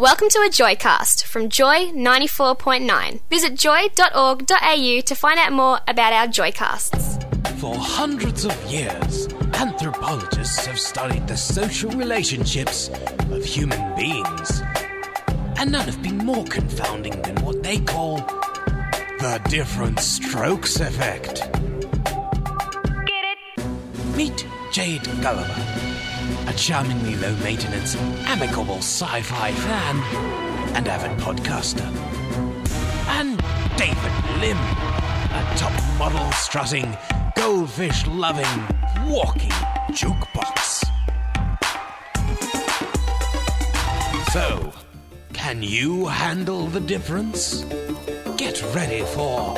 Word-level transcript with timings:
Welcome 0.00 0.30
to 0.30 0.38
a 0.38 0.48
Joycast 0.48 1.24
from 1.24 1.50
Joy 1.50 1.90
94.9. 1.92 3.20
Visit 3.28 3.54
joy.org.au 3.54 5.00
to 5.04 5.14
find 5.14 5.38
out 5.38 5.52
more 5.52 5.78
about 5.86 6.14
our 6.14 6.26
Joycasts. 6.26 7.22
For 7.60 7.74
hundreds 7.76 8.46
of 8.46 8.64
years, 8.64 9.28
anthropologists 9.52 10.64
have 10.64 10.80
studied 10.80 11.28
the 11.28 11.36
social 11.36 11.90
relationships 11.90 12.88
of 13.30 13.44
human 13.44 13.94
beings. 13.94 14.62
And 15.58 15.72
none 15.72 15.84
have 15.84 16.02
been 16.02 16.16
more 16.16 16.46
confounding 16.46 17.20
than 17.20 17.36
what 17.44 17.62
they 17.62 17.76
call 17.76 18.20
the 19.18 19.38
different 19.50 20.00
strokes 20.00 20.80
effect. 20.80 21.46
Get 23.04 23.24
it? 23.26 23.66
Meet 24.16 24.46
Jade 24.72 25.04
Gulliver, 25.20 25.99
a 26.46 26.52
charmingly 26.52 27.16
low 27.16 27.34
maintenance, 27.36 27.96
amicable 28.26 28.78
sci 28.78 29.22
fi 29.22 29.52
fan 29.52 29.96
and 30.74 30.88
avid 30.88 31.16
podcaster. 31.18 31.86
And 33.18 33.38
David 33.76 34.12
Lim, 34.40 34.56
a 34.56 35.52
top 35.56 35.72
model 35.98 36.30
strutting, 36.32 36.96
goldfish 37.36 38.06
loving, 38.06 38.46
walking 39.08 39.50
jukebox. 39.90 40.84
So, 44.32 44.72
can 45.32 45.62
you 45.62 46.06
handle 46.06 46.66
the 46.66 46.80
difference? 46.80 47.64
Get 48.36 48.62
ready 48.74 49.02
for 49.04 49.54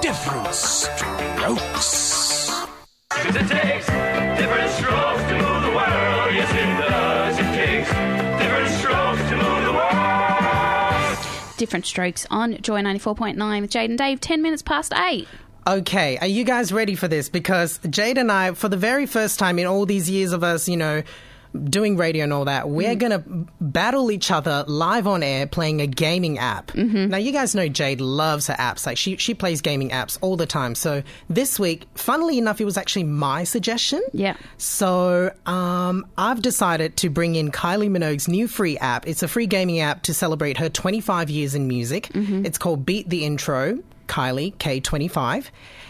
different 0.00 0.54
strokes. 0.54 2.08
Cause 3.10 3.36
it 3.36 3.48
takes 3.48 3.86
different 4.38 4.70
strokes 4.70 5.27
Different 11.58 11.84
Strokes 11.84 12.26
on 12.30 12.56
Joy 12.62 12.80
94.9 12.80 13.60
with 13.60 13.70
Jade 13.70 13.90
and 13.90 13.98
Dave, 13.98 14.20
10 14.20 14.40
minutes 14.40 14.62
past 14.62 14.94
8. 14.94 15.28
Okay, 15.66 16.16
are 16.16 16.26
you 16.26 16.44
guys 16.44 16.72
ready 16.72 16.94
for 16.94 17.08
this? 17.08 17.28
Because 17.28 17.78
Jade 17.90 18.16
and 18.16 18.32
I, 18.32 18.52
for 18.54 18.70
the 18.70 18.78
very 18.78 19.04
first 19.04 19.38
time 19.38 19.58
in 19.58 19.66
all 19.66 19.84
these 19.84 20.08
years 20.08 20.32
of 20.32 20.42
us, 20.42 20.66
you 20.66 20.78
know, 20.78 21.02
doing 21.64 21.96
radio 21.96 22.24
and 22.24 22.32
all 22.32 22.44
that, 22.44 22.68
we're 22.68 22.94
Mm. 22.94 22.98
going 22.98 23.12
to 23.12 23.52
battle 23.60 24.10
each 24.10 24.30
other 24.30 24.64
live 24.68 25.06
on 25.06 25.22
air 25.22 25.46
playing 25.46 25.80
a 25.80 25.86
gaming 25.86 26.38
app. 26.38 26.68
Mm-hmm. 26.68 27.08
Now, 27.08 27.16
you 27.16 27.32
guys 27.32 27.54
know 27.54 27.68
Jade 27.68 28.00
loves 28.00 28.46
her 28.48 28.54
apps. 28.54 28.86
Like, 28.86 28.96
she, 28.98 29.16
she 29.16 29.34
plays 29.34 29.60
gaming 29.60 29.90
apps 29.90 30.18
all 30.20 30.36
the 30.36 30.46
time. 30.46 30.74
So, 30.74 31.02
this 31.28 31.58
week, 31.58 31.86
funnily 31.94 32.38
enough, 32.38 32.60
it 32.60 32.64
was 32.64 32.76
actually 32.76 33.04
my 33.04 33.44
suggestion. 33.44 34.02
Yeah. 34.12 34.36
So, 34.56 35.32
um, 35.46 36.06
I've 36.18 36.42
decided 36.42 36.96
to 36.98 37.10
bring 37.10 37.34
in 37.36 37.50
Kylie 37.50 37.90
Minogue's 37.90 38.28
new 38.28 38.46
free 38.48 38.76
app. 38.78 39.06
It's 39.08 39.22
a 39.22 39.28
free 39.28 39.46
gaming 39.46 39.80
app 39.80 40.02
to 40.02 40.14
celebrate 40.14 40.58
her 40.58 40.68
25 40.68 41.30
years 41.30 41.54
in 41.54 41.66
music. 41.68 42.10
It's 42.14 42.58
called 42.58 42.84
Beat 42.84 43.08
the 43.08 43.24
Intro, 43.24 43.78
Kylie 44.08 44.54
K25. 44.56 45.46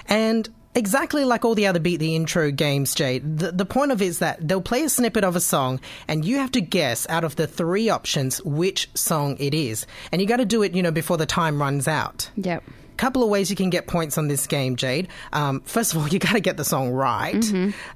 And 0.08 0.48
exactly 0.78 1.24
like 1.24 1.44
all 1.44 1.54
the 1.54 1.66
other 1.66 1.80
Beat 1.80 1.98
the 1.98 2.16
Intro 2.16 2.50
games, 2.50 2.94
Jade, 2.94 3.38
the, 3.38 3.52
the 3.52 3.66
point 3.66 3.92
of 3.92 4.00
it 4.00 4.06
is 4.06 4.20
that 4.20 4.46
they'll 4.46 4.62
play 4.62 4.82
a 4.84 4.88
snippet 4.88 5.24
of 5.24 5.36
a 5.36 5.40
song 5.40 5.80
and 6.06 6.24
you 6.24 6.36
have 6.38 6.52
to 6.52 6.60
guess 6.60 7.06
out 7.10 7.24
of 7.24 7.36
the 7.36 7.46
three 7.46 7.90
options 7.90 8.42
which 8.44 8.88
song 8.94 9.36
it 9.38 9.52
is. 9.54 9.86
And 10.12 10.20
you 10.22 10.26
got 10.26 10.38
to 10.38 10.44
do 10.46 10.62
it, 10.62 10.74
you 10.74 10.82
know, 10.82 10.90
before 10.90 11.16
the 11.18 11.26
time 11.26 11.60
runs 11.60 11.86
out 11.88 12.30
Yep. 12.36 12.62
couple 12.96 13.22
of 13.22 13.28
ways 13.28 13.48
you 13.50 13.54
can 13.56 13.70
get 13.70 13.86
points 13.86 14.18
on 14.18 14.26
this 14.28 14.46
game, 14.46 14.74
Jade. 14.76 15.08
Um, 15.32 15.60
first 15.60 15.94
of 15.94 16.00
all, 16.00 16.08
you 16.12 16.18
got 16.18 16.32
to 16.32 16.40
get 16.40 16.56
the 16.56 16.64
song 16.64 16.90
right. 16.90 17.44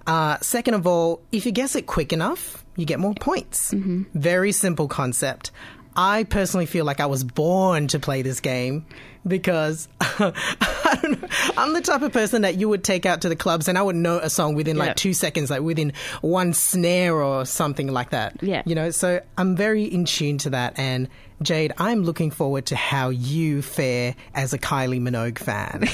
Uh, 0.07 0.39
second 0.41 0.75
of 0.75 0.87
all, 0.87 1.23
if 1.33 1.47
you 1.47 1.53
guess 1.53 1.75
it 1.75 1.87
quick 1.87 2.13
enough, 2.13 2.65
you 2.77 2.85
get 2.87 2.99
more 3.01 3.15
points. 3.15 3.73
Very 4.15 4.53
simple 4.53 4.89
concept. 4.89 5.51
I 5.95 6.25
personally 6.25 6.67
feel 6.67 6.85
like 6.87 7.01
I 7.01 7.07
was 7.07 7.23
born 7.23 7.89
to 7.89 7.99
play 7.99 8.23
this 8.23 8.41
game 8.41 8.87
because 9.27 9.89
I 10.01 10.99
don't 11.03 11.23
know, 11.23 11.29
I'm 11.57 11.73
the 11.73 11.81
type 11.81 12.03
of 12.03 12.13
person 12.13 12.43
that 12.43 12.57
you 12.57 12.69
would 12.69 12.85
take 12.85 13.07
out 13.07 13.23
to 13.23 13.29
the 13.29 13.37
clubs 13.37 13.69
and 13.69 13.79
I 13.79 13.83
would 13.83 13.97
know 13.97 14.19
a 14.19 14.31
song 14.31 14.55
within 14.55 14.77
like 14.77 14.97
two 14.97 15.13
seconds, 15.15 15.51
like 15.51 15.63
within 15.63 15.93
one 16.21 16.53
snare 16.53 17.23
or 17.23 17.45
something 17.45 17.89
like 17.89 18.11
that. 18.11 18.43
Yeah. 18.43 18.63
You 18.67 18.75
know, 18.75 18.91
so 18.91 19.21
I'm 19.39 19.57
very 19.57 19.85
in 19.85 20.05
tune 20.05 20.39
to 20.39 20.51
that. 20.51 20.79
And 20.79 21.09
Jade, 21.43 21.73
I'm 21.79 22.05
looking 22.05 22.31
forward 22.31 22.67
to 22.67 22.77
how 22.77 23.09
you 23.09 23.63
fare 23.63 24.15
as 24.35 24.53
a 24.53 24.59
Kylie 24.59 25.01
Minogue 25.01 25.39
fan. 25.39 25.89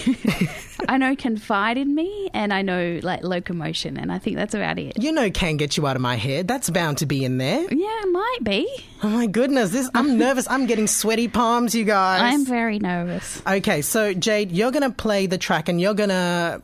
I 0.89 0.97
know 0.99 1.17
Confide 1.17 1.77
in 1.77 1.95
Me 1.95 2.29
and 2.33 2.53
I 2.53 2.63
know 2.63 3.01
like 3.03 3.23
Locomotion, 3.25 3.97
and 3.97 4.13
I 4.13 4.19
think 4.19 4.37
that's 4.37 4.55
about 4.55 4.79
it. 4.79 5.03
you 5.03 5.13
know, 5.13 5.31
can 5.31 5.57
get 5.57 5.77
you 5.77 5.87
out 5.87 5.97
of 5.97 6.03
my 6.03 6.17
head. 6.17 6.47
That's 6.47 6.71
bound 6.71 6.99
to 6.99 7.07
be 7.07 7.25
in 7.25 7.39
there. 7.39 7.63
Yeah, 7.63 8.03
it 8.03 8.13
might 8.13 8.39
be. 8.43 8.69
Oh 9.03 9.09
my 9.09 9.27
goodness, 9.27 9.71
this 9.71 9.91
I'm 9.95 10.19
nervous. 10.19 10.49
I'm 10.49 10.67
getting 10.67 10.87
sweaty 10.87 11.29
palms, 11.29 11.75
you 11.75 11.85
guys. 11.85 12.35
I'm 12.35 12.45
very 12.45 12.79
nervous. 12.79 13.43
Okay, 13.47 13.83
so 13.83 14.13
Jade, 14.13 14.53
you're 14.53 14.71
going 14.71 14.83
to 14.83 14.91
play 14.91 15.27
the 15.27 15.39
track 15.39 15.69
and 15.69 15.81
you're 15.81 15.95
going 15.95 16.09
to 16.09 16.63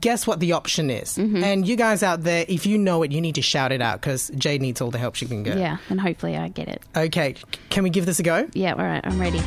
guess 0.00 0.26
what 0.26 0.40
the 0.40 0.52
option 0.52 0.90
is. 0.90 1.16
Mm-hmm. 1.16 1.42
And 1.42 1.68
you 1.68 1.76
guys 1.76 2.02
out 2.02 2.22
there, 2.22 2.44
if 2.48 2.66
you 2.66 2.78
know 2.78 3.02
it, 3.02 3.12
you 3.12 3.20
need 3.20 3.34
to 3.36 3.42
shout 3.42 3.72
it 3.72 3.82
out 3.82 4.00
because 4.00 4.30
Jade 4.36 4.62
needs 4.62 4.80
all 4.80 4.90
the 4.90 4.98
help 4.98 5.14
she 5.16 5.26
can 5.26 5.42
get. 5.42 5.58
Yeah, 5.58 5.78
and 5.88 6.00
hopefully 6.00 6.36
I 6.36 6.48
get 6.48 6.68
it. 6.68 6.82
Okay, 6.96 7.34
can 7.70 7.82
we 7.82 7.90
give 7.90 8.06
this 8.06 8.18
a 8.18 8.22
go? 8.22 8.48
Yeah, 8.54 8.72
all 8.72 8.84
right, 8.84 9.04
I'm 9.04 9.20
ready. 9.20 9.42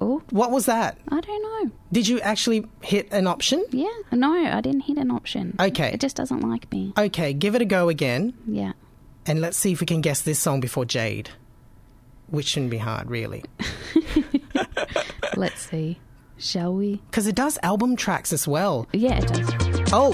Oh, 0.00 0.22
What 0.30 0.50
was 0.50 0.66
that? 0.66 0.98
I 1.10 1.20
don't 1.20 1.42
know. 1.42 1.72
Did 1.92 2.08
you 2.08 2.20
actually 2.20 2.66
hit 2.82 3.12
an 3.12 3.26
option? 3.26 3.64
Yeah, 3.70 3.88
no, 4.12 4.32
I 4.32 4.60
didn't 4.60 4.82
hit 4.82 4.96
an 4.98 5.10
option. 5.10 5.56
Okay. 5.60 5.92
It 5.92 6.00
just 6.00 6.16
doesn't 6.16 6.40
like 6.40 6.70
me. 6.72 6.92
Okay, 6.96 7.32
give 7.32 7.54
it 7.54 7.62
a 7.62 7.66
go 7.66 7.88
again. 7.88 8.34
Yeah. 8.46 8.72
And 9.26 9.40
let's 9.40 9.56
see 9.58 9.72
if 9.72 9.80
we 9.80 9.86
can 9.86 10.00
guess 10.00 10.20
this 10.22 10.38
song 10.38 10.60
before 10.60 10.84
Jade. 10.84 11.30
Which 12.28 12.46
shouldn't 12.46 12.70
be 12.70 12.78
hard, 12.78 13.10
really. 13.10 13.44
Let's 15.36 15.68
see. 15.68 15.98
Shall 16.38 16.74
we? 16.74 17.02
Because 17.10 17.26
it 17.26 17.34
does 17.34 17.58
album 17.62 17.96
tracks 17.96 18.32
as 18.32 18.48
well. 18.48 18.88
Yeah, 18.92 19.18
it 19.18 19.28
does. 19.28 19.92
Oh, 19.92 20.12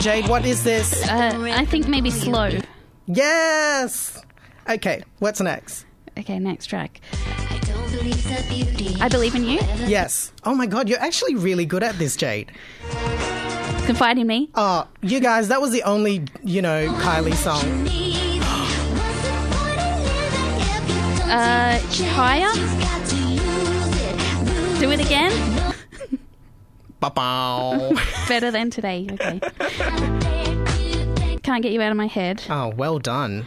Jade, 0.00 0.28
what 0.28 0.44
is 0.44 0.62
this? 0.64 1.08
Uh, 1.08 1.32
I 1.54 1.64
think 1.64 1.88
maybe 1.88 2.10
slow. 2.10 2.50
Yes! 3.06 4.22
Okay, 4.68 5.02
what's 5.20 5.40
next? 5.40 5.86
Okay, 6.18 6.38
next 6.38 6.66
track. 6.66 7.00
I 9.00 9.08
believe 9.10 9.34
in 9.34 9.44
you. 9.44 9.58
Yes. 9.86 10.32
Oh 10.44 10.54
my 10.54 10.66
god, 10.66 10.88
you're 10.88 11.00
actually 11.00 11.34
really 11.34 11.66
good 11.66 11.82
at 11.82 11.98
this, 11.98 12.16
Jade. 12.16 12.52
Confide 13.86 14.18
in 14.18 14.26
me. 14.26 14.48
Oh, 14.54 14.86
you 15.02 15.20
guys, 15.20 15.48
that 15.48 15.60
was 15.60 15.72
the 15.72 15.82
only, 15.82 16.24
you 16.42 16.62
know, 16.62 16.88
Kylie 17.00 17.34
song. 17.34 17.88
Uh, 21.26 21.80
higher. 22.12 22.52
Do 24.78 24.90
it 24.92 25.00
again. 25.00 25.32
Ba-bow. 27.00 27.92
Better 28.28 28.52
than 28.52 28.70
today. 28.70 29.08
Okay. 29.10 29.40
Can't 31.42 31.62
get 31.62 31.72
you 31.72 31.82
out 31.82 31.90
of 31.90 31.96
my 31.96 32.06
head. 32.06 32.42
oh, 32.50 32.68
well 32.68 33.00
done. 33.00 33.46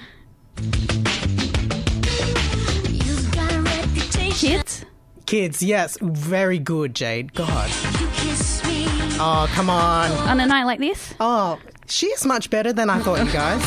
Kids. 4.38 4.86
Kids, 5.26 5.64
yes, 5.64 5.98
very 6.00 6.60
good, 6.60 6.94
Jade. 6.94 7.34
God. 7.34 7.72
Oh, 9.20 9.50
come 9.52 9.68
on. 9.68 10.12
On 10.12 10.40
a 10.40 10.46
night 10.46 10.66
like 10.66 10.78
this. 10.78 11.16
Oh, 11.20 11.58
she's 11.88 12.24
much 12.24 12.52
better 12.52 12.72
than 12.72 12.88
I 12.88 13.00
thought, 13.00 13.26
you 13.26 13.32
guys. 13.34 13.64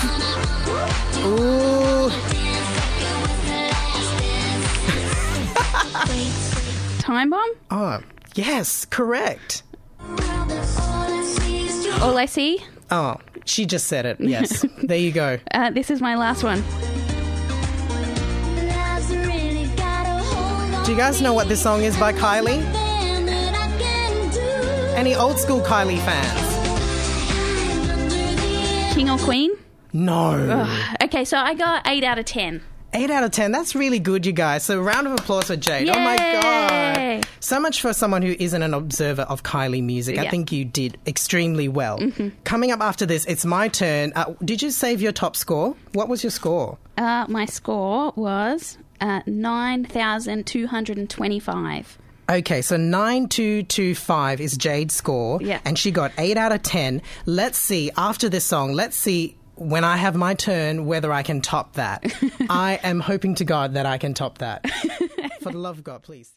Ooh. 1.27 2.09
Time 7.01 7.31
bomb. 7.31 7.53
Oh, 7.73 8.01
yes, 8.37 8.85
correct. 8.85 9.65
All 12.01 12.17
I 12.17 12.27
see. 12.27 12.65
Oh, 12.93 13.17
she 13.45 13.67
just 13.67 13.89
said 13.89 14.07
it. 14.07 14.21
Yes. 14.21 14.65
there 14.85 14.99
you 14.99 15.11
go. 15.11 15.41
Uh, 15.51 15.71
this 15.71 15.91
is 15.91 16.01
my 16.01 16.15
last 16.15 16.45
one. 16.45 16.63
Do 20.85 20.93
you 20.93 20.97
guys 20.97 21.21
know 21.21 21.35
what 21.35 21.49
this 21.49 21.63
song 21.63 21.83
is 21.83 21.97
by 21.99 22.13
Kylie? 22.13 22.61
Any 24.97 25.15
old 25.15 25.39
school 25.39 25.61
Kylie 25.61 25.99
fans? 25.99 26.51
King 28.95 29.11
or 29.11 29.19
Queen. 29.19 29.53
No. 29.93 30.67
Okay, 31.03 31.25
so 31.25 31.37
I 31.37 31.55
got 31.55 31.87
eight 31.87 32.03
out 32.03 32.19
of 32.19 32.25
ten. 32.25 32.63
Eight 32.93 33.11
out 33.11 33.23
of 33.23 33.31
ten. 33.31 33.53
That's 33.53 33.75
really 33.77 33.99
good, 34.01 34.27
you 34.27 34.33
guys. 34.33 34.65
So, 34.65 34.81
round 34.81 35.07
of 35.07 35.13
applause 35.13 35.45
for 35.45 35.57
Jade. 35.57 35.89
Oh 35.89 36.01
my 36.01 36.17
god! 36.17 37.27
So 37.39 37.61
much 37.61 37.81
for 37.81 37.93
someone 37.93 38.23
who 38.23 38.35
isn't 38.39 38.63
an 38.63 38.75
observer 38.75 39.23
of 39.23 39.43
Kylie 39.45 39.83
music. 39.83 40.19
I 40.19 40.29
think 40.29 40.51
you 40.51 40.65
did 40.65 40.99
extremely 41.07 41.69
well. 41.69 42.01
Coming 42.45 42.73
up 42.73 42.81
after 42.81 43.07
this, 43.07 43.25
it's 43.27 43.45
my 43.45 43.69
turn. 43.69 44.13
Uh, 44.17 44.35
did 44.45 44.61
you 44.61 44.71
save 44.71 45.01
your 45.01 45.13
top 45.13 45.37
score? 45.37 45.77
What 45.93 46.09
was 46.09 46.25
your 46.25 46.31
score? 46.33 46.79
Uh, 46.99 47.27
my 47.29 47.47
score 47.47 48.13
was 48.17 48.77
uh, 49.01 49.23
9,225. 49.27 51.99
Okay, 52.31 52.63
so 52.63 52.77
9225 52.77 54.41
is 54.41 54.57
Jade's 54.57 54.95
score. 54.95 55.41
Yeah. 55.43 55.61
And 55.65 55.77
she 55.77 55.91
got 55.91 56.13
8 56.17 56.37
out 56.37 56.53
of 56.53 56.63
10. 56.63 57.03
Let's 57.27 57.59
see, 57.59 57.91
after 57.97 58.29
this 58.29 58.45
song, 58.45 58.73
let's 58.73 58.97
see 58.97 59.37
when 59.57 59.85
I 59.85 59.97
have 59.97 60.15
my 60.15 60.35
turn 60.35 60.87
whether 60.87 61.13
I 61.13 61.23
can 61.23 61.41
top 61.41 61.75
that. 61.75 62.05
I 62.49 62.79
am 62.83 63.01
hoping 63.01 63.35
to 63.37 63.45
God 63.45 63.75
that 63.75 63.85
I 63.85 63.99
can 63.99 64.15
top 64.15 64.39
that. 64.39 64.71
For 65.41 65.51
the 65.51 65.59
love 65.59 65.79
of 65.79 65.85
God, 65.85 66.03
please. 66.03 66.33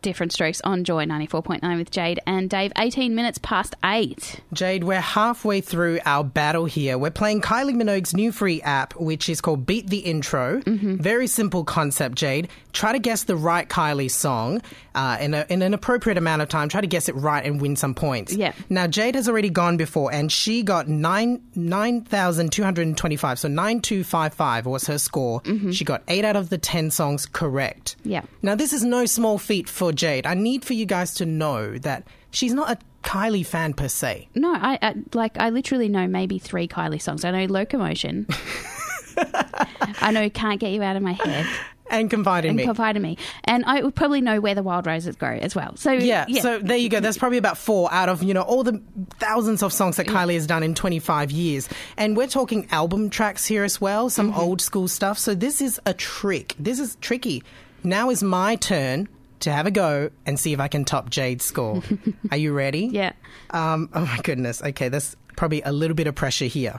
Different 0.00 0.32
strokes 0.32 0.60
on 0.62 0.84
Joy 0.84 1.04
94.9 1.04 1.76
with 1.76 1.90
Jade 1.90 2.18
and 2.26 2.48
Dave. 2.48 2.72
18 2.78 3.14
minutes 3.14 3.38
past 3.42 3.74
8. 3.84 4.40
Jade, 4.52 4.84
we're 4.84 5.00
halfway 5.00 5.60
through 5.60 6.00
our 6.06 6.24
battle 6.24 6.64
here. 6.64 6.96
We're 6.96 7.10
playing 7.10 7.42
Kylie 7.42 7.74
Minogue's 7.74 8.14
new 8.14 8.32
free 8.32 8.62
app, 8.62 8.94
which 8.96 9.28
is 9.28 9.40
called 9.42 9.66
Beat 9.66 9.88
the 9.88 9.98
Intro. 9.98 10.62
Very 10.66 11.26
simple 11.26 11.64
concept, 11.64 12.14
Jade. 12.14 12.48
Try 12.72 12.92
to 12.92 12.98
guess 12.98 13.24
the 13.24 13.36
right 13.36 13.68
Kylie 13.68 14.10
song 14.10 14.62
uh, 14.94 15.18
in, 15.20 15.34
a, 15.34 15.44
in 15.50 15.60
an 15.60 15.74
appropriate 15.74 16.16
amount 16.16 16.40
of 16.40 16.48
time. 16.48 16.70
Try 16.70 16.80
to 16.80 16.86
guess 16.86 17.08
it 17.10 17.14
right 17.14 17.44
and 17.44 17.60
win 17.60 17.76
some 17.76 17.94
points. 17.94 18.32
Yeah. 18.32 18.52
Now, 18.70 18.86
Jade 18.86 19.14
has 19.14 19.28
already 19.28 19.50
gone 19.50 19.76
before, 19.76 20.10
and 20.12 20.32
she 20.32 20.62
got 20.62 20.88
nine 20.88 21.42
nine 21.54 22.02
thousand 22.02 22.52
two 22.52 22.62
hundred 22.62 22.86
and 22.86 22.96
twenty-five. 22.96 23.38
So 23.38 23.48
nine 23.48 23.80
two 23.80 24.04
five 24.04 24.32
five 24.32 24.64
was 24.64 24.86
her 24.86 24.96
score. 24.98 25.42
She 25.72 25.84
got 25.84 26.02
eight 26.08 26.24
out 26.24 26.36
of 26.36 26.48
the 26.48 26.56
ten 26.58 26.90
songs 26.90 27.26
correct. 27.26 27.96
Yeah. 28.04 28.22
Now, 28.40 28.54
this 28.54 28.72
is 28.72 28.84
no 28.84 29.04
small 29.06 29.36
feat 29.38 29.68
for 29.68 29.81
Jade. 29.90 30.26
I 30.26 30.34
need 30.34 30.64
for 30.64 30.74
you 30.74 30.86
guys 30.86 31.14
to 31.14 31.26
know 31.26 31.78
that 31.78 32.06
she's 32.30 32.52
not 32.52 32.70
a 32.70 32.78
Kylie 33.02 33.44
fan 33.44 33.72
per 33.72 33.88
se. 33.88 34.28
No, 34.36 34.52
I, 34.54 34.78
I 34.80 34.94
like 35.14 35.36
I 35.40 35.48
literally 35.50 35.88
know 35.88 36.06
maybe 36.06 36.38
three 36.38 36.68
Kylie 36.68 37.02
songs. 37.02 37.24
I 37.24 37.30
know 37.32 37.52
Locomotion. 37.52 38.26
I 39.16 40.10
know 40.12 40.28
Can't 40.30 40.60
Get 40.60 40.72
You 40.72 40.82
Out 40.82 40.96
of 40.96 41.02
My 41.02 41.12
Head 41.12 41.46
And 41.90 42.08
confide 42.08 42.44
in 42.44 42.50
and 42.50 42.56
me. 42.56 42.64
Confide 42.64 42.96
in 42.96 43.02
Me. 43.02 43.18
And 43.44 43.64
I 43.66 43.82
would 43.82 43.94
probably 43.94 44.20
know 44.20 44.40
Where 44.40 44.54
the 44.54 44.62
Wild 44.62 44.86
Roses 44.86 45.16
Grow 45.16 45.36
as 45.36 45.54
well. 45.54 45.76
So 45.76 45.92
yeah, 45.92 46.26
so 46.40 46.58
there 46.58 46.76
you 46.78 46.88
go. 46.88 47.00
That's 47.00 47.18
probably 47.18 47.38
about 47.38 47.58
four 47.58 47.92
out 47.92 48.08
of, 48.08 48.22
you 48.22 48.32
know, 48.32 48.40
all 48.42 48.62
the 48.64 48.80
thousands 49.18 49.62
of 49.62 49.72
songs 49.72 49.96
that 49.96 50.06
Kylie 50.06 50.34
has 50.34 50.46
done 50.46 50.62
in 50.62 50.74
25 50.74 51.30
years. 51.30 51.68
And 51.98 52.16
we're 52.16 52.26
talking 52.28 52.66
album 52.70 53.10
tracks 53.10 53.44
here 53.44 53.64
as 53.64 53.80
well, 53.80 54.08
some 54.08 54.30
Mm-hmm. 54.30 54.40
old 54.40 54.60
school 54.62 54.88
stuff. 54.88 55.18
So 55.18 55.34
this 55.34 55.60
is 55.60 55.78
a 55.84 55.92
trick. 55.92 56.54
This 56.58 56.78
is 56.80 56.96
tricky. 57.00 57.42
Now 57.84 58.08
is 58.10 58.22
my 58.22 58.56
turn 58.56 59.08
to 59.42 59.52
have 59.52 59.66
a 59.66 59.70
go 59.70 60.10
and 60.26 60.38
see 60.38 60.52
if 60.52 60.60
I 60.60 60.68
can 60.68 60.84
top 60.84 61.10
Jade's 61.10 61.44
score. 61.44 61.82
Are 62.30 62.36
you 62.36 62.52
ready? 62.52 62.86
yeah. 62.86 63.12
Um, 63.50 63.88
oh 63.92 64.00
my 64.06 64.18
goodness. 64.22 64.62
Okay, 64.62 64.88
there's 64.88 65.16
probably 65.36 65.62
a 65.62 65.72
little 65.72 65.94
bit 65.94 66.06
of 66.06 66.14
pressure 66.14 66.46
here. 66.46 66.74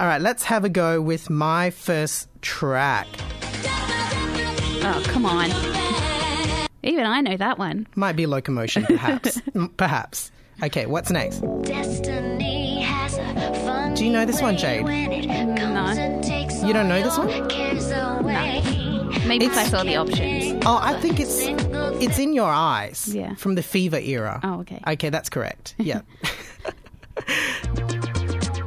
All 0.00 0.06
right, 0.06 0.20
let's 0.20 0.44
have 0.44 0.64
a 0.64 0.68
go 0.68 1.00
with 1.00 1.30
my 1.30 1.70
first 1.70 2.28
track. 2.42 3.06
Oh, 4.86 5.02
come 5.06 5.24
on. 5.26 5.50
Even 6.82 7.06
I 7.06 7.20
know 7.22 7.36
that 7.36 7.58
one. 7.58 7.86
Might 7.94 8.16
be 8.16 8.26
locomotion, 8.26 8.84
perhaps. 8.84 9.40
Perhaps. 9.78 10.30
Okay, 10.62 10.84
what's 10.86 11.10
next? 11.10 11.40
Destiny 11.62 12.82
has 12.82 13.16
a 13.16 13.54
fun 13.64 13.94
Do 13.94 14.04
you 14.04 14.10
know 14.10 14.26
this 14.26 14.42
one, 14.42 14.56
Jade? 14.58 14.84
No. 14.84 15.90
You 16.66 16.72
don't 16.74 16.88
know 16.88 17.02
this 17.02 17.16
one? 17.16 17.28
No. 17.28 18.62
Maybe 19.26 19.46
if 19.46 19.56
I 19.56 19.64
saw 19.64 19.82
the 19.82 19.96
options. 19.96 20.43
Oh, 20.66 20.78
I 20.80 20.98
think 21.00 21.20
it's 21.20 21.40
it's 22.02 22.18
in 22.18 22.32
your 22.32 22.50
eyes. 22.50 23.14
Yeah. 23.14 23.34
From 23.34 23.54
the 23.54 23.62
Fever 23.62 23.98
era. 23.98 24.40
Oh, 24.42 24.60
okay. 24.60 24.80
Okay, 24.86 25.10
that's 25.10 25.28
correct. 25.28 25.74
Yeah. 25.78 26.00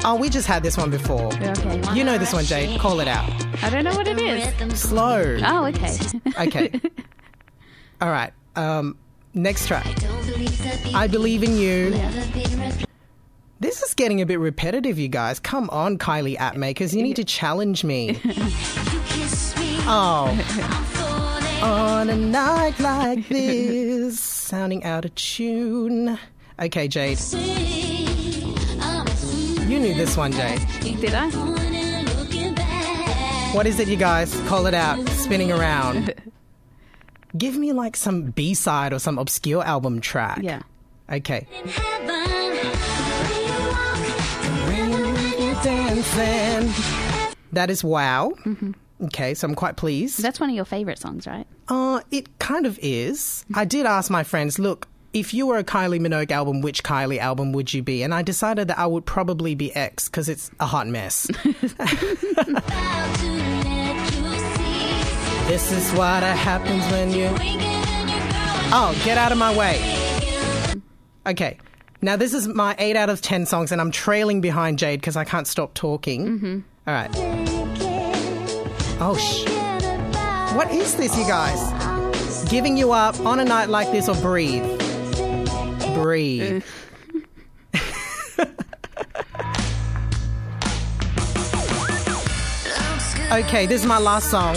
oh, 0.05 0.15
we 0.19 0.29
just 0.29 0.47
had 0.47 0.61
this 0.61 0.77
one 0.77 0.91
before. 0.91 1.33
Okay. 1.33 1.81
You 1.93 2.03
know 2.03 2.17
this 2.17 2.33
one, 2.33 2.45
Jade. 2.45 2.79
Call 2.79 2.99
it 2.99 3.07
out. 3.07 3.27
I 3.63 3.69
don't 3.71 3.83
know 3.83 3.95
what 3.95 4.07
it 4.07 4.19
is. 4.19 4.79
Slow. 4.79 5.37
Oh, 5.43 5.65
okay. 5.65 5.97
Okay. 6.47 6.79
All 7.99 8.09
right. 8.09 8.31
Um, 8.55 8.95
next 9.33 9.65
track. 9.67 9.87
I 10.93 11.07
believe 11.07 11.43
in 11.43 11.57
you. 11.57 11.91
This 13.59 13.81
is 13.81 13.95
getting 13.95 14.21
a 14.21 14.25
bit 14.25 14.39
repetitive, 14.39 14.99
you 14.99 15.07
guys. 15.07 15.39
Come 15.39 15.67
on, 15.71 15.97
Kylie 15.97 16.37
app 16.37 16.55
makers. 16.55 16.93
You 16.93 17.01
need 17.01 17.15
to 17.15 17.23
challenge 17.23 17.83
me. 17.83 18.19
Oh. 19.89 20.83
On 21.67 22.09
a 22.09 22.15
night 22.15 22.79
like 22.79 23.27
this, 23.29 24.17
sounding 24.19 24.85
out 24.85 25.03
of 25.03 25.13
tune. 25.15 26.17
Okay, 26.59 26.87
Jade. 26.87 27.19
You 29.67 29.79
knew 29.79 29.93
this 29.93 30.15
one, 30.15 30.31
Jade. 30.31 30.61
Did 30.81 31.13
I? 31.13 31.29
What 33.53 33.67
is 33.67 33.79
it, 33.81 33.89
you 33.89 33.97
guys? 33.97 34.33
Call 34.47 34.65
it 34.65 34.73
out. 34.73 35.05
Spinning 35.09 35.51
around. 35.51 36.13
Give 37.37 37.57
me 37.57 37.73
like 37.73 37.97
some 37.97 38.31
B 38.31 38.53
side 38.53 38.93
or 38.93 38.99
some 38.99 39.19
obscure 39.19 39.63
album 39.63 39.99
track. 39.99 40.39
Yeah. 40.41 40.61
Okay. 41.11 41.47
That 47.51 47.69
is 47.69 47.83
wow. 47.83 48.31
Mm-hmm. 48.45 48.71
Okay, 49.05 49.33
so 49.33 49.47
I'm 49.47 49.55
quite 49.55 49.75
pleased. 49.77 50.21
That's 50.21 50.39
one 50.39 50.49
of 50.49 50.55
your 50.55 50.65
favourite 50.65 50.97
songs, 50.97 51.27
right? 51.27 51.45
Uh, 51.67 52.01
it 52.11 52.39
kind 52.39 52.65
of 52.65 52.79
is. 52.81 53.45
I 53.53 53.65
did 53.65 53.85
ask 53.85 54.09
my 54.09 54.23
friends, 54.23 54.57
look, 54.57 54.87
if 55.13 55.33
you 55.33 55.45
were 55.47 55.57
a 55.57 55.63
Kylie 55.63 55.99
Minogue 55.99 56.31
album, 56.31 56.61
which 56.61 56.83
Kylie 56.83 57.19
album 57.19 57.51
would 57.53 57.73
you 57.73 57.83
be? 57.83 58.03
And 58.03 58.13
I 58.13 58.21
decided 58.21 58.67
that 58.69 58.79
I 58.79 58.85
would 58.87 59.05
probably 59.05 59.55
be 59.55 59.73
X 59.75 60.09
because 60.09 60.29
it's 60.29 60.51
a 60.59 60.65
hot 60.65 60.87
mess. 60.87 61.27
this 65.47 65.71
is 65.71 65.91
what 65.93 66.23
happens 66.23 66.83
when 66.91 67.11
you. 67.11 67.29
Oh, 68.69 68.99
get 69.05 69.17
out 69.17 69.31
of 69.31 69.37
my 69.37 69.55
way. 69.55 69.79
Okay. 71.25 71.57
Now, 72.01 72.15
this 72.15 72.33
is 72.33 72.47
my 72.47 72.75
8 72.77 72.95
out 72.95 73.09
of 73.09 73.21
10 73.21 73.45
songs, 73.47 73.71
and 73.71 73.81
I'm 73.81 73.91
trailing 73.91 74.41
behind 74.41 74.77
Jade 74.77 75.01
because 75.01 75.15
I 75.15 75.23
can't 75.23 75.47
stop 75.47 75.73
talking. 75.73 76.27
Mm-hmm. 76.39 76.59
All 76.87 76.93
right. 76.93 77.36
Oh, 78.99 79.15
sh. 79.15 79.45
What 80.55 80.71
is 80.71 80.95
this, 80.95 81.15
you 81.15 81.25
guys? 81.27 81.61
Giving 82.49 82.75
you 82.75 82.93
up 82.93 83.19
on 83.19 83.39
a 83.39 83.45
night 83.45 83.69
like 83.69 83.91
this 83.91 84.09
or 84.09 84.15
breathe? 84.15 84.63
Breathe. 85.93 86.63
Uh. 87.75 88.45
okay, 93.33 93.67
this 93.67 93.81
is 93.81 93.87
my 93.87 93.99
last 93.99 94.31
song. 94.31 94.55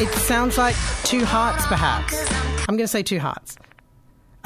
It 0.00 0.08
sounds 0.14 0.56
like 0.56 0.74
Two 1.04 1.26
Hearts, 1.26 1.66
perhaps. 1.66 2.16
I'm 2.66 2.76
going 2.76 2.78
to 2.78 2.88
say 2.88 3.02
Two 3.02 3.18
Hearts. 3.18 3.56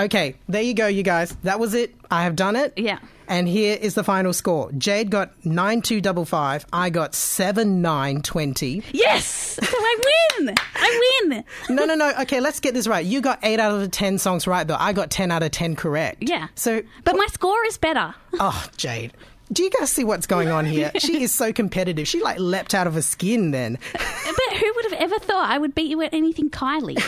Okay, 0.01 0.35
there 0.49 0.63
you 0.63 0.75
go, 0.75 0.89
you 0.89 1.05
guys. 1.05 1.37
That 1.45 1.61
was 1.61 1.73
it. 1.73 1.95
I 2.11 2.25
have 2.25 2.35
done 2.35 2.57
it. 2.57 2.73
Yeah. 2.77 2.99
And 3.29 3.49
here 3.49 3.77
is 3.81 3.95
the 3.95 4.05
final 4.05 4.33
score. 4.33 4.71
Jade 4.73 5.11
got 5.11 5.33
9255. 5.45 6.67
I 6.73 6.91
got 6.91 7.15
7920. 7.15 8.83
Yes! 8.93 9.59
So 9.63 9.63
I 9.77 9.97
win! 10.39 10.55
I 10.75 11.25
win! 11.31 11.45
No, 11.71 11.85
no, 11.85 11.95
no. 11.95 12.13
Okay, 12.21 12.41
let's 12.41 12.61
get 12.61 12.75
this 12.75 12.87
right. 12.87 13.05
You 13.05 13.21
got 13.21 13.39
8 13.43 13.59
out 13.59 13.73
of 13.75 13.81
the 13.81 13.89
10 13.89 14.19
songs 14.19 14.47
right, 14.47 14.67
though. 14.67 14.77
I 14.79 14.93
got 14.93 15.11
10 15.11 15.31
out 15.33 15.43
of 15.43 15.51
10 15.51 15.77
correct. 15.77 16.23
Yeah. 16.23 16.49
So, 16.55 16.83
But 17.05 17.17
my 17.17 17.27
score 17.29 17.65
is 17.67 17.79
better. 17.79 18.15
oh, 18.35 18.67
Jade. 18.77 19.13
Do 19.53 19.63
you 19.63 19.71
guys 19.71 19.91
see 19.93 20.03
what's 20.05 20.27
going 20.27 20.49
on 20.49 20.65
here? 20.67 20.91
she 20.99 21.23
is 21.23 21.33
so 21.33 21.53
competitive. 21.53 22.07
She 22.09 22.21
like 22.21 22.39
leapt 22.39 22.75
out 22.75 22.87
of 22.87 22.95
her 22.95 23.03
skin 23.03 23.51
then. 23.53 23.79
But 24.49 24.59
who 24.59 24.73
would 24.77 24.85
have 24.93 25.01
ever 25.01 25.19
thought 25.19 25.51
I 25.51 25.59
would 25.59 25.75
beat 25.75 25.91
you 25.91 26.01
at 26.03 26.13
anything 26.15 26.51
Kylie? 26.51 27.01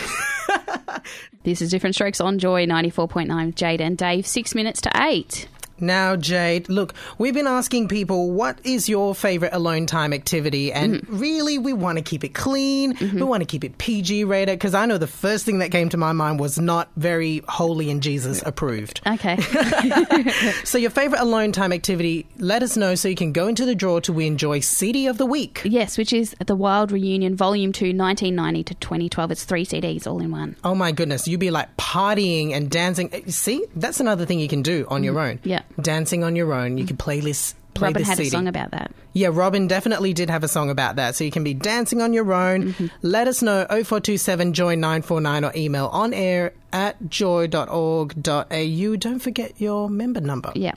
this 1.43 1.61
is 1.61 1.69
Different 1.69 1.95
Strokes 1.95 2.19
on 2.19 2.39
Joy 2.39 2.65
94.9 2.65 3.45
with 3.45 3.55
Jade 3.55 3.81
and 3.81 3.97
Dave. 3.97 4.25
Six 4.27 4.55
minutes 4.55 4.81
to 4.81 4.91
eight. 4.95 5.47
Now, 5.81 6.15
Jade, 6.15 6.69
look, 6.69 6.93
we've 7.17 7.33
been 7.33 7.47
asking 7.47 7.87
people 7.87 8.31
what 8.31 8.59
is 8.63 8.87
your 8.89 9.15
favorite 9.15 9.53
alone 9.53 9.85
time 9.85 10.13
activity, 10.13 10.71
and 10.73 10.89
Mm-hmm. 10.89 11.19
really, 11.19 11.57
we 11.57 11.71
want 11.73 11.97
to 11.97 12.03
keep 12.03 12.23
it 12.23 12.33
clean. 12.33 12.97
We 12.99 13.21
want 13.23 13.41
to 13.41 13.45
keep 13.45 13.63
it 13.63 13.77
PG 13.77 14.23
rated 14.23 14.57
because 14.57 14.73
I 14.73 14.85
know 14.85 14.97
the 14.97 15.07
first 15.07 15.45
thing 15.45 15.59
that 15.59 15.71
came 15.71 15.89
to 15.89 15.97
my 15.97 16.11
mind 16.13 16.39
was 16.39 16.57
not 16.59 16.89
very 16.97 17.41
holy 17.47 17.89
and 17.91 18.01
Jesus 18.01 18.41
approved. 18.45 19.01
Okay. 19.07 19.37
So, 20.63 20.77
your 20.77 20.89
favorite 20.91 21.21
alone 21.21 21.51
time 21.51 21.71
activity, 21.73 22.25
let 22.37 22.63
us 22.63 22.77
know 22.77 22.95
so 22.95 23.07
you 23.07 23.15
can 23.15 23.31
go 23.33 23.47
into 23.47 23.65
the 23.65 23.75
draw 23.75 23.99
to 24.01 24.13
win 24.13 24.37
Joy 24.37 24.59
CD 24.59 25.07
of 25.07 25.17
the 25.17 25.25
Week. 25.25 25.61
yes, 25.63 25.97
which 25.97 26.13
is 26.13 26.35
The 26.45 26.55
Wild 26.55 26.91
Reunion 26.91 27.35
Volume 27.35 27.71
2, 27.71 27.85
1990 27.95 28.63
to 28.65 28.75
2012. 28.75 29.31
It's 29.31 29.43
three 29.43 29.65
CDs 29.65 30.05
all 30.07 30.19
in 30.21 30.31
one. 30.31 30.55
Oh 30.63 30.75
my 30.75 30.91
goodness, 30.91 31.27
you'd 31.27 31.39
be 31.39 31.51
like 31.51 31.75
partying 31.77 32.53
and 32.53 32.69
dancing. 32.69 33.09
See, 33.31 33.65
that's 33.75 33.99
another 33.99 34.25
thing 34.25 34.39
you 34.39 34.47
can 34.47 34.61
do 34.61 34.85
on 34.89 35.03
your 35.03 35.19
own. 35.19 35.39
Yeah. 35.43 35.61
Dancing 35.81 36.23
on 36.23 36.35
Your 36.35 36.53
Own. 36.53 36.77
You 36.77 36.85
can 36.85 36.97
play 36.97 37.19
this. 37.19 37.55
Play 37.75 37.89
Robyn 37.89 38.01
this 38.01 38.07
had 38.09 38.17
CD. 38.17 38.27
a 38.27 38.31
song 38.31 38.47
about 38.47 38.71
that. 38.71 38.91
Yeah, 39.13 39.29
Robyn 39.31 39.67
definitely 39.67 40.11
did 40.13 40.29
have 40.29 40.43
a 40.43 40.47
song 40.47 40.69
about 40.69 40.97
that. 40.97 41.15
So 41.15 41.23
you 41.23 41.31
can 41.31 41.43
be 41.43 41.53
dancing 41.53 42.01
on 42.01 42.13
your 42.13 42.33
own. 42.33 42.73
Mm-hmm. 42.73 42.87
Let 43.03 43.27
us 43.27 43.41
know 43.41 43.65
0427 43.69 44.53
joy 44.53 44.75
949 44.75 45.45
or 45.45 45.51
email 45.55 45.87
on 45.87 46.13
air 46.13 46.51
at 46.73 47.09
joy.org.au. 47.09 48.95
Don't 48.97 49.19
forget 49.19 49.61
your 49.61 49.89
member 49.89 50.19
number. 50.19 50.51
Yeah. 50.55 50.73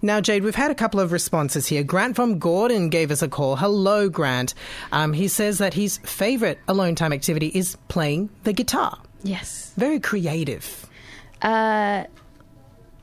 Now, 0.00 0.20
Jade, 0.20 0.42
we've 0.42 0.54
had 0.54 0.70
a 0.70 0.74
couple 0.74 1.00
of 1.00 1.12
responses 1.12 1.66
here. 1.66 1.82
Grant 1.82 2.16
from 2.16 2.38
Gordon 2.38 2.88
gave 2.88 3.10
us 3.10 3.22
a 3.22 3.28
call. 3.28 3.56
Hello, 3.56 4.08
Grant. 4.08 4.54
Um, 4.90 5.12
he 5.12 5.28
says 5.28 5.58
that 5.58 5.74
his 5.74 5.98
favorite 5.98 6.58
alone 6.66 6.94
time 6.94 7.12
activity 7.12 7.48
is 7.48 7.76
playing 7.88 8.30
the 8.44 8.52
guitar. 8.52 8.98
Yes. 9.22 9.72
Very 9.76 10.00
creative. 10.00 10.86
Uh, 11.40 12.04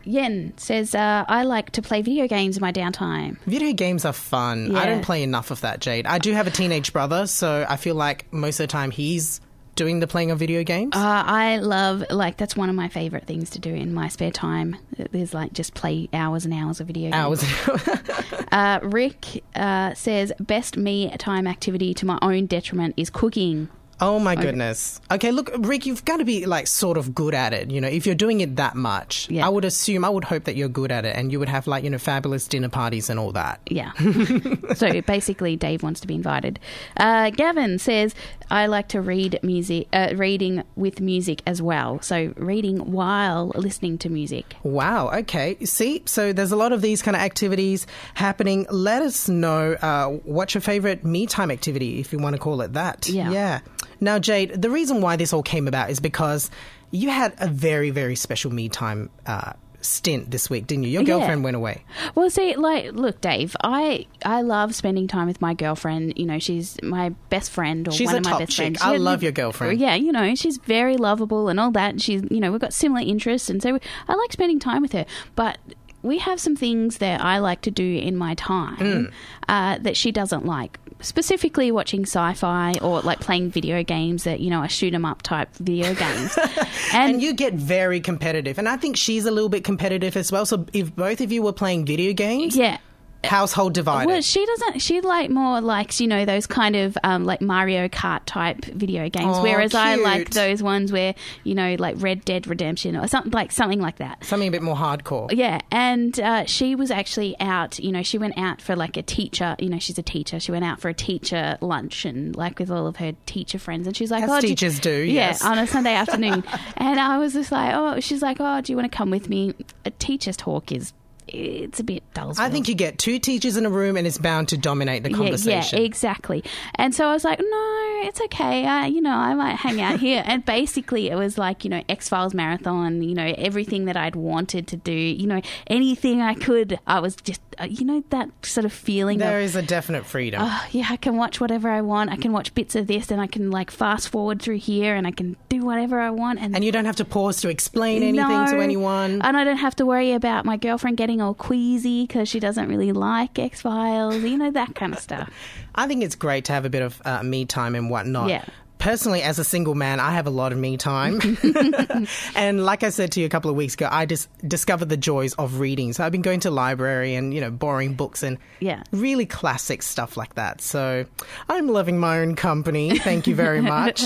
Yen 0.03 0.53
says, 0.57 0.95
uh, 0.95 1.25
I 1.27 1.43
like 1.43 1.71
to 1.71 1.81
play 1.81 2.01
video 2.01 2.27
games 2.27 2.57
in 2.57 2.61
my 2.61 2.71
downtime. 2.71 3.37
Video 3.45 3.73
games 3.73 4.05
are 4.05 4.13
fun. 4.13 4.75
I 4.75 4.85
don't 4.85 5.03
play 5.03 5.23
enough 5.23 5.51
of 5.51 5.61
that, 5.61 5.79
Jade. 5.81 6.05
I 6.07 6.19
do 6.19 6.33
have 6.33 6.47
a 6.47 6.51
teenage 6.51 6.93
brother, 6.93 7.27
so 7.27 7.65
I 7.67 7.75
feel 7.75 7.95
like 7.95 8.31
most 8.33 8.59
of 8.59 8.63
the 8.63 8.71
time 8.71 8.91
he's 8.91 9.41
doing 9.75 10.01
the 10.01 10.07
playing 10.07 10.29
of 10.29 10.37
video 10.37 10.63
games. 10.63 10.93
Uh, 10.93 11.23
I 11.25 11.57
love, 11.57 12.03
like, 12.09 12.35
that's 12.35 12.55
one 12.55 12.69
of 12.69 12.75
my 12.75 12.89
favorite 12.89 13.25
things 13.25 13.51
to 13.51 13.59
do 13.59 13.73
in 13.73 13.93
my 13.93 14.09
spare 14.09 14.31
time. 14.31 14.75
There's, 15.11 15.33
like, 15.33 15.53
just 15.53 15.73
play 15.73 16.09
hours 16.11 16.43
and 16.43 16.53
hours 16.53 16.81
of 16.81 16.87
video 16.87 17.11
games. 17.11 17.43
Hours. 17.43 17.99
Uh, 18.51 18.79
Rick 18.81 19.43
uh, 19.55 19.93
says, 19.93 20.33
best 20.39 20.75
me 20.75 21.15
time 21.17 21.45
activity 21.45 21.93
to 21.93 22.05
my 22.07 22.17
own 22.23 22.47
detriment 22.47 22.95
is 22.97 23.11
cooking. 23.11 23.69
Oh 24.01 24.19
my 24.19 24.35
goodness. 24.35 25.01
Okay, 25.11 25.31
look, 25.31 25.51
Rick, 25.57 25.85
you've 25.85 26.05
got 26.05 26.17
to 26.17 26.25
be 26.25 26.45
like 26.45 26.67
sort 26.67 26.97
of 26.97 27.13
good 27.13 27.33
at 27.33 27.53
it. 27.53 27.71
You 27.71 27.81
know, 27.81 27.87
if 27.87 28.05
you're 28.05 28.15
doing 28.15 28.41
it 28.41 28.55
that 28.57 28.75
much, 28.75 29.29
Yeah. 29.29 29.45
I 29.45 29.49
would 29.49 29.65
assume, 29.65 30.05
I 30.05 30.09
would 30.09 30.23
hope 30.23 30.45
that 30.45 30.55
you're 30.55 30.69
good 30.69 30.91
at 30.91 31.05
it, 31.05 31.15
and 31.15 31.31
you 31.31 31.39
would 31.39 31.49
have 31.49 31.67
like 31.67 31.83
you 31.83 31.89
know 31.89 31.97
fabulous 31.97 32.47
dinner 32.47 32.69
parties 32.69 33.09
and 33.09 33.19
all 33.19 33.31
that. 33.33 33.61
Yeah. 33.69 33.91
so 34.75 35.01
basically, 35.01 35.55
Dave 35.55 35.83
wants 35.83 35.99
to 36.01 36.07
be 36.07 36.15
invited. 36.15 36.59
Uh, 36.97 37.29
Gavin 37.29 37.79
says, 37.79 38.15
I 38.51 38.65
like 38.67 38.87
to 38.89 39.01
read 39.01 39.39
music, 39.43 39.87
uh, 39.93 40.13
reading 40.15 40.63
with 40.75 41.01
music 41.01 41.41
as 41.45 41.61
well. 41.61 42.01
So 42.01 42.33
reading 42.37 42.91
while 42.91 43.51
listening 43.55 43.97
to 43.99 44.09
music. 44.09 44.55
Wow. 44.63 45.09
Okay. 45.19 45.57
See, 45.65 46.03
so 46.05 46.33
there's 46.33 46.51
a 46.51 46.55
lot 46.55 46.71
of 46.73 46.81
these 46.81 47.01
kind 47.01 47.15
of 47.15 47.21
activities 47.21 47.85
happening. 48.15 48.65
Let 48.69 49.01
us 49.01 49.29
know 49.29 49.73
uh, 49.73 50.07
what's 50.23 50.53
your 50.53 50.61
favorite 50.61 51.03
me 51.05 51.27
time 51.27 51.51
activity, 51.51 51.99
if 51.99 52.11
you 52.11 52.19
want 52.19 52.35
to 52.35 52.39
call 52.41 52.61
it 52.61 52.73
that. 52.73 53.07
Yeah. 53.07 53.31
Yeah. 53.31 53.59
Now, 54.01 54.19
Jade, 54.19 54.61
the 54.61 54.69
reason 54.69 55.01
why 55.01 55.15
this 55.15 55.33
all 55.33 55.43
came 55.43 55.67
about 55.67 55.89
is 55.89 55.99
because 55.99 56.49
you 56.91 57.09
had 57.09 57.33
a 57.39 57.47
very, 57.47 57.89
very 57.89 58.15
special 58.15 58.51
me 58.51 58.69
time 58.69 59.09
uh, 59.25 59.53
stint 59.81 60.29
this 60.31 60.49
week, 60.49 60.67
didn't 60.67 60.83
you? 60.85 60.89
Your 60.89 61.01
Yeah. 61.03 61.17
girlfriend 61.17 61.43
went 61.43 61.55
away. 61.55 61.83
Well, 62.15 62.29
see, 62.29 62.55
like, 62.55 62.91
look, 62.93 63.21
Dave, 63.21 63.55
I 63.63 64.05
I 64.25 64.41
love 64.41 64.75
spending 64.75 65.07
time 65.07 65.27
with 65.27 65.39
my 65.41 65.53
girlfriend. 65.53 66.13
You 66.17 66.25
know, 66.25 66.39
she's 66.39 66.77
my 66.83 67.09
best 67.29 67.51
friend 67.51 67.87
or 67.87 67.91
She's 67.91 68.07
one 68.07 68.15
a 68.15 68.17
of 68.19 68.23
my 68.25 68.29
top 68.31 68.39
best 68.39 68.51
chick. 68.51 68.57
friends. 68.57 68.81
I 68.81 68.93
She- 68.93 68.99
love 68.99 69.23
your 69.23 69.31
girlfriend. 69.31 69.79
Yeah, 69.79 69.95
you 69.95 70.11
know, 70.11 70.35
she's 70.35 70.57
very 70.57 70.97
lovable 70.97 71.47
and 71.49 71.59
all 71.59 71.71
that. 71.71 71.91
And 71.91 72.01
she's, 72.01 72.23
you 72.29 72.39
know, 72.39 72.51
we've 72.51 72.59
got 72.61 72.73
similar 72.73 73.01
interests, 73.01 73.49
and 73.49 73.61
so 73.61 73.79
I 74.07 74.15
like 74.15 74.31
spending 74.33 74.59
time 74.59 74.81
with 74.81 74.91
her. 74.93 75.05
But 75.35 75.57
we 76.01 76.17
have 76.19 76.39
some 76.39 76.55
things 76.55 76.97
that 76.99 77.21
I 77.21 77.39
like 77.39 77.61
to 77.61 77.71
do 77.71 77.83
in 77.97 78.15
my 78.17 78.33
time 78.33 78.77
Mm. 78.77 79.11
uh, 79.49 79.77
that 79.81 79.95
she 79.97 80.11
doesn't 80.11 80.45
like. 80.45 80.79
Specifically, 81.01 81.71
watching 81.71 82.03
sci-fi 82.03 82.75
or 82.81 83.01
like 83.01 83.19
playing 83.19 83.51
video 83.51 83.83
games 83.83 84.25
that 84.25 84.39
you 84.41 84.49
know 84.49 84.59
are 84.59 84.69
shoot 84.69 84.93
'em 84.93 85.05
up 85.05 85.21
type 85.21 85.49
video 85.55 85.93
games. 85.93 86.37
And 86.93 87.21
you 87.21 87.33
get 87.33 87.53
very 87.53 87.99
competitive. 87.99 88.57
And 88.57 88.67
I 88.67 88.75
think 88.75 88.97
she's 88.97 89.25
a 89.25 89.31
little 89.31 89.49
bit 89.49 89.63
competitive 89.63 90.17
as 90.17 90.31
well. 90.31 90.45
So 90.45 90.65
if 90.73 90.95
both 90.95 91.21
of 91.21 91.31
you 91.31 91.43
were 91.43 91.53
playing 91.53 91.85
video 91.85 92.13
games, 92.13 92.55
yeah. 92.55 92.77
Household 93.23 93.73
divided. 93.73 94.07
Well, 94.07 94.21
she 94.21 94.45
doesn't. 94.45 94.79
She 94.79 95.01
like 95.01 95.29
more 95.29 95.61
likes 95.61 95.99
you 95.99 96.07
know 96.07 96.25
those 96.25 96.47
kind 96.47 96.75
of 96.75 96.97
um, 97.03 97.25
like 97.25 97.41
Mario 97.41 97.87
Kart 97.87 98.21
type 98.25 98.63
video 98.65 99.09
games, 99.09 99.37
Aw, 99.37 99.41
whereas 99.43 99.73
I 99.75 99.95
like 99.95 100.29
those 100.31 100.63
ones 100.63 100.91
where 100.91 101.15
you 101.43 101.55
know 101.55 101.75
like 101.79 101.95
Red 101.99 102.23
Dead 102.25 102.47
Redemption 102.47 102.95
or 102.95 103.07
something 103.07 103.31
like 103.31 103.51
something 103.51 103.79
like 103.81 103.97
that. 103.97 104.23
Something 104.23 104.47
a 104.47 104.51
bit 104.51 104.61
more 104.61 104.75
hardcore. 104.75 105.29
Yeah, 105.33 105.59
and 105.71 106.17
uh, 106.19 106.45
she 106.45 106.75
was 106.75 106.91
actually 106.91 107.35
out. 107.39 107.79
You 107.79 107.91
know, 107.91 108.03
she 108.03 108.17
went 108.17 108.37
out 108.37 108.61
for 108.61 108.75
like 108.75 108.97
a 108.97 109.03
teacher. 109.03 109.55
You 109.59 109.69
know, 109.69 109.79
she's 109.79 109.97
a 109.97 110.03
teacher. 110.03 110.39
She 110.39 110.51
went 110.51 110.65
out 110.65 110.79
for 110.79 110.89
a 110.89 110.93
teacher 110.93 111.57
lunch 111.61 112.05
and 112.05 112.35
like 112.35 112.59
with 112.59 112.71
all 112.71 112.87
of 112.87 112.97
her 112.97 113.13
teacher 113.25 113.59
friends. 113.59 113.85
And 113.87 113.95
she's 113.95 114.11
like, 114.11 114.23
As 114.23 114.29
"Oh, 114.29 114.39
do 114.41 114.47
teachers 114.47 114.79
do, 114.79 114.91
Yeah, 114.91 115.29
yes. 115.29 115.43
on 115.43 115.57
a 115.57 115.67
Sunday 115.67 115.93
afternoon. 115.95 116.43
and 116.77 116.99
I 116.99 117.17
was 117.17 117.33
just 117.33 117.51
like, 117.51 117.73
"Oh," 117.75 117.99
she's 117.99 118.21
like, 118.21 118.37
"Oh, 118.39 118.61
do 118.61 118.71
you 118.71 118.77
want 118.77 118.91
to 118.91 118.97
come 118.97 119.09
with 119.11 119.29
me?" 119.29 119.53
A 119.85 119.91
teacher's 119.91 120.37
talk 120.37 120.71
is 120.71 120.93
it's 121.33 121.79
a 121.79 121.83
bit 121.83 122.03
dull. 122.13 122.33
I 122.37 122.49
think 122.49 122.67
you 122.67 122.75
get 122.75 122.97
two 122.97 123.19
teachers 123.19 123.57
in 123.57 123.65
a 123.65 123.69
room 123.69 123.97
and 123.97 124.05
it's 124.05 124.17
bound 124.17 124.49
to 124.49 124.57
dominate 124.57 125.03
the 125.03 125.09
conversation. 125.11 125.77
Yeah, 125.77 125.81
yeah, 125.81 125.85
exactly. 125.85 126.43
And 126.75 126.93
so 126.93 127.07
I 127.07 127.13
was 127.13 127.23
like, 127.23 127.39
no, 127.39 127.99
it's 128.03 128.21
okay. 128.21 128.65
Uh, 128.65 128.85
you 128.85 129.01
know, 129.01 129.15
I 129.15 129.33
might 129.33 129.55
hang 129.55 129.81
out 129.81 129.99
here. 129.99 130.23
and 130.25 130.43
basically, 130.45 131.09
it 131.09 131.15
was 131.15 131.37
like, 131.37 131.63
you 131.63 131.69
know, 131.69 131.83
X 131.89 132.09
Files 132.09 132.33
marathon, 132.33 133.01
you 133.01 133.15
know, 133.15 133.33
everything 133.37 133.85
that 133.85 133.97
I'd 133.97 134.15
wanted 134.15 134.67
to 134.67 134.77
do, 134.77 134.93
you 134.93 135.27
know, 135.27 135.41
anything 135.67 136.21
I 136.21 136.33
could. 136.33 136.79
I 136.87 136.99
was 136.99 137.15
just, 137.15 137.41
uh, 137.59 137.65
you 137.65 137.85
know, 137.85 138.03
that 138.09 138.29
sort 138.43 138.65
of 138.65 138.73
feeling 138.73 139.17
There 139.17 139.39
of, 139.39 139.43
is 139.45 139.55
a 139.55 139.61
definite 139.61 140.05
freedom. 140.05 140.41
oh, 140.43 140.67
yeah, 140.71 140.87
I 140.89 140.97
can 140.97 141.17
watch 141.17 141.39
whatever 141.41 141.69
I 141.69 141.81
want. 141.81 142.09
I 142.09 142.15
can 142.15 142.31
watch 142.31 142.53
bits 142.53 142.75
of 142.75 142.87
this 142.87 143.11
and 143.11 143.21
I 143.21 143.27
can 143.27 143.51
like 143.51 143.71
fast 143.71 144.09
forward 144.09 144.41
through 144.41 144.59
here 144.59 144.95
and 144.95 145.05
I 145.05 145.11
can 145.11 145.35
do 145.49 145.61
whatever 145.61 145.99
I 145.99 146.09
want. 146.09 146.39
And, 146.39 146.55
and 146.55 146.63
you 146.63 146.71
don't 146.71 146.85
have 146.85 146.97
to 146.97 147.05
pause 147.05 147.41
to 147.41 147.49
explain 147.49 148.03
anything 148.03 148.45
to 148.47 148.61
anyone. 148.61 149.21
And 149.21 149.37
I 149.37 149.43
don't 149.43 149.57
have 149.57 149.75
to 149.77 149.85
worry 149.85 150.13
about 150.13 150.45
my 150.45 150.57
girlfriend 150.57 150.97
getting 150.97 151.18
all 151.21 151.33
queasy 151.33 152.03
because 152.05 152.27
she 152.29 152.39
doesn't 152.39 152.67
really 152.67 152.91
like 152.91 153.37
X 153.39 153.61
Files, 153.61 154.21
you 154.23 154.37
know, 154.37 154.51
that 154.51 154.75
kind 154.75 154.93
of 154.93 154.99
stuff. 154.99 155.29
I 155.75 155.87
think 155.87 156.03
it's 156.03 156.15
great 156.15 156.45
to 156.45 156.53
have 156.53 156.65
a 156.65 156.69
bit 156.69 156.81
of 156.81 157.01
uh, 157.05 157.23
me 157.23 157.45
time 157.45 157.75
and 157.75 157.89
whatnot. 157.89 158.29
Yeah. 158.29 158.45
Personally, 158.79 159.21
as 159.21 159.39
a 159.39 159.43
single 159.43 159.75
man, 159.75 159.99
I 159.99 160.11
have 160.11 160.25
a 160.25 160.29
lot 160.29 160.53
of 160.53 160.57
me 160.57 160.77
time. 160.77 161.19
and 162.35 162.63
like 162.63 162.83
I 162.83 162.89
said 162.91 163.11
to 163.11 163.19
you 163.19 163.25
a 163.25 163.29
couple 163.29 163.51
of 163.51 163.57
weeks 163.57 163.73
ago, 163.73 163.89
I 163.91 164.05
just 164.05 164.29
discovered 164.47 164.87
the 164.87 164.95
joys 164.95 165.33
of 165.33 165.59
reading. 165.59 165.91
So 165.91 166.05
I've 166.05 166.13
been 166.13 166.21
going 166.21 166.39
to 166.41 166.49
library 166.51 167.15
and, 167.15 167.33
you 167.33 167.41
know, 167.41 167.51
borrowing 167.51 167.95
books 167.95 168.23
and 168.23 168.37
Yeah. 168.61 168.83
really 168.93 169.25
classic 169.25 169.81
stuff 169.83 170.15
like 170.15 170.35
that. 170.35 170.61
So 170.61 171.05
I'm 171.49 171.67
loving 171.67 171.99
my 171.99 172.19
own 172.19 172.35
company. 172.35 172.97
Thank 172.99 173.27
you 173.27 173.35
very 173.35 173.59
much. 173.61 174.03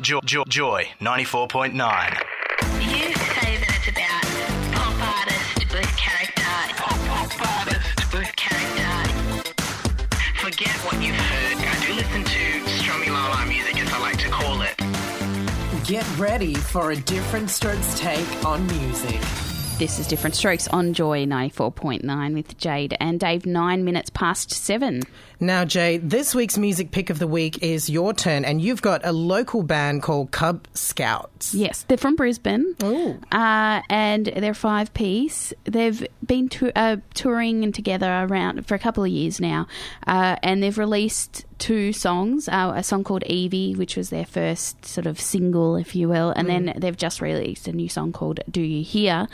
Joy, 0.00 0.20
joy, 0.24 0.42
joy 0.48 0.88
94.9. 1.00 2.22
Get 15.88 16.06
ready 16.18 16.52
for 16.54 16.90
a 16.90 16.96
different 16.96 17.48
strokes 17.48 17.98
take 17.98 18.44
on 18.44 18.66
music. 18.66 19.18
This 19.78 19.98
is 19.98 20.06
Different 20.06 20.36
Strokes 20.36 20.68
on 20.68 20.92
Joy 20.92 21.24
94.9 21.24 22.34
with 22.34 22.58
Jade 22.58 22.94
and 23.00 23.18
Dave, 23.18 23.46
nine 23.46 23.86
minutes 23.86 24.10
past 24.10 24.50
seven. 24.50 25.04
Now, 25.40 25.64
Jay, 25.64 25.98
this 25.98 26.34
week's 26.34 26.58
music 26.58 26.90
pick 26.90 27.10
of 27.10 27.20
the 27.20 27.28
week 27.28 27.62
is 27.62 27.88
your 27.88 28.12
turn, 28.12 28.44
and 28.44 28.60
you've 28.60 28.82
got 28.82 29.06
a 29.06 29.12
local 29.12 29.62
band 29.62 30.02
called 30.02 30.32
Cub 30.32 30.66
Scouts. 30.74 31.54
Yes, 31.54 31.84
they're 31.86 31.96
from 31.96 32.16
Brisbane. 32.16 32.74
Ooh. 32.82 33.20
Uh, 33.30 33.82
and 33.88 34.26
they're 34.26 34.52
five 34.52 34.92
piece. 34.94 35.52
They've 35.62 36.04
been 36.26 36.48
to, 36.50 36.76
uh, 36.76 36.96
touring 37.14 37.62
and 37.62 37.72
together 37.72 38.26
around 38.28 38.66
for 38.66 38.74
a 38.74 38.80
couple 38.80 39.04
of 39.04 39.10
years 39.10 39.40
now. 39.40 39.68
Uh, 40.08 40.34
and 40.42 40.60
they've 40.60 40.76
released 40.76 41.44
two 41.58 41.92
songs 41.92 42.48
uh, 42.48 42.72
a 42.76 42.82
song 42.82 43.04
called 43.04 43.24
Evie, 43.24 43.74
which 43.74 43.96
was 43.96 44.10
their 44.10 44.24
first 44.24 44.84
sort 44.84 45.06
of 45.06 45.20
single, 45.20 45.76
if 45.76 45.94
you 45.94 46.08
will. 46.08 46.30
And 46.30 46.48
then 46.48 46.72
they've 46.76 46.96
just 46.96 47.20
released 47.20 47.68
a 47.68 47.72
new 47.72 47.88
song 47.88 48.12
called 48.12 48.40
Do 48.50 48.60
You 48.60 48.84
Hear? 48.84 49.26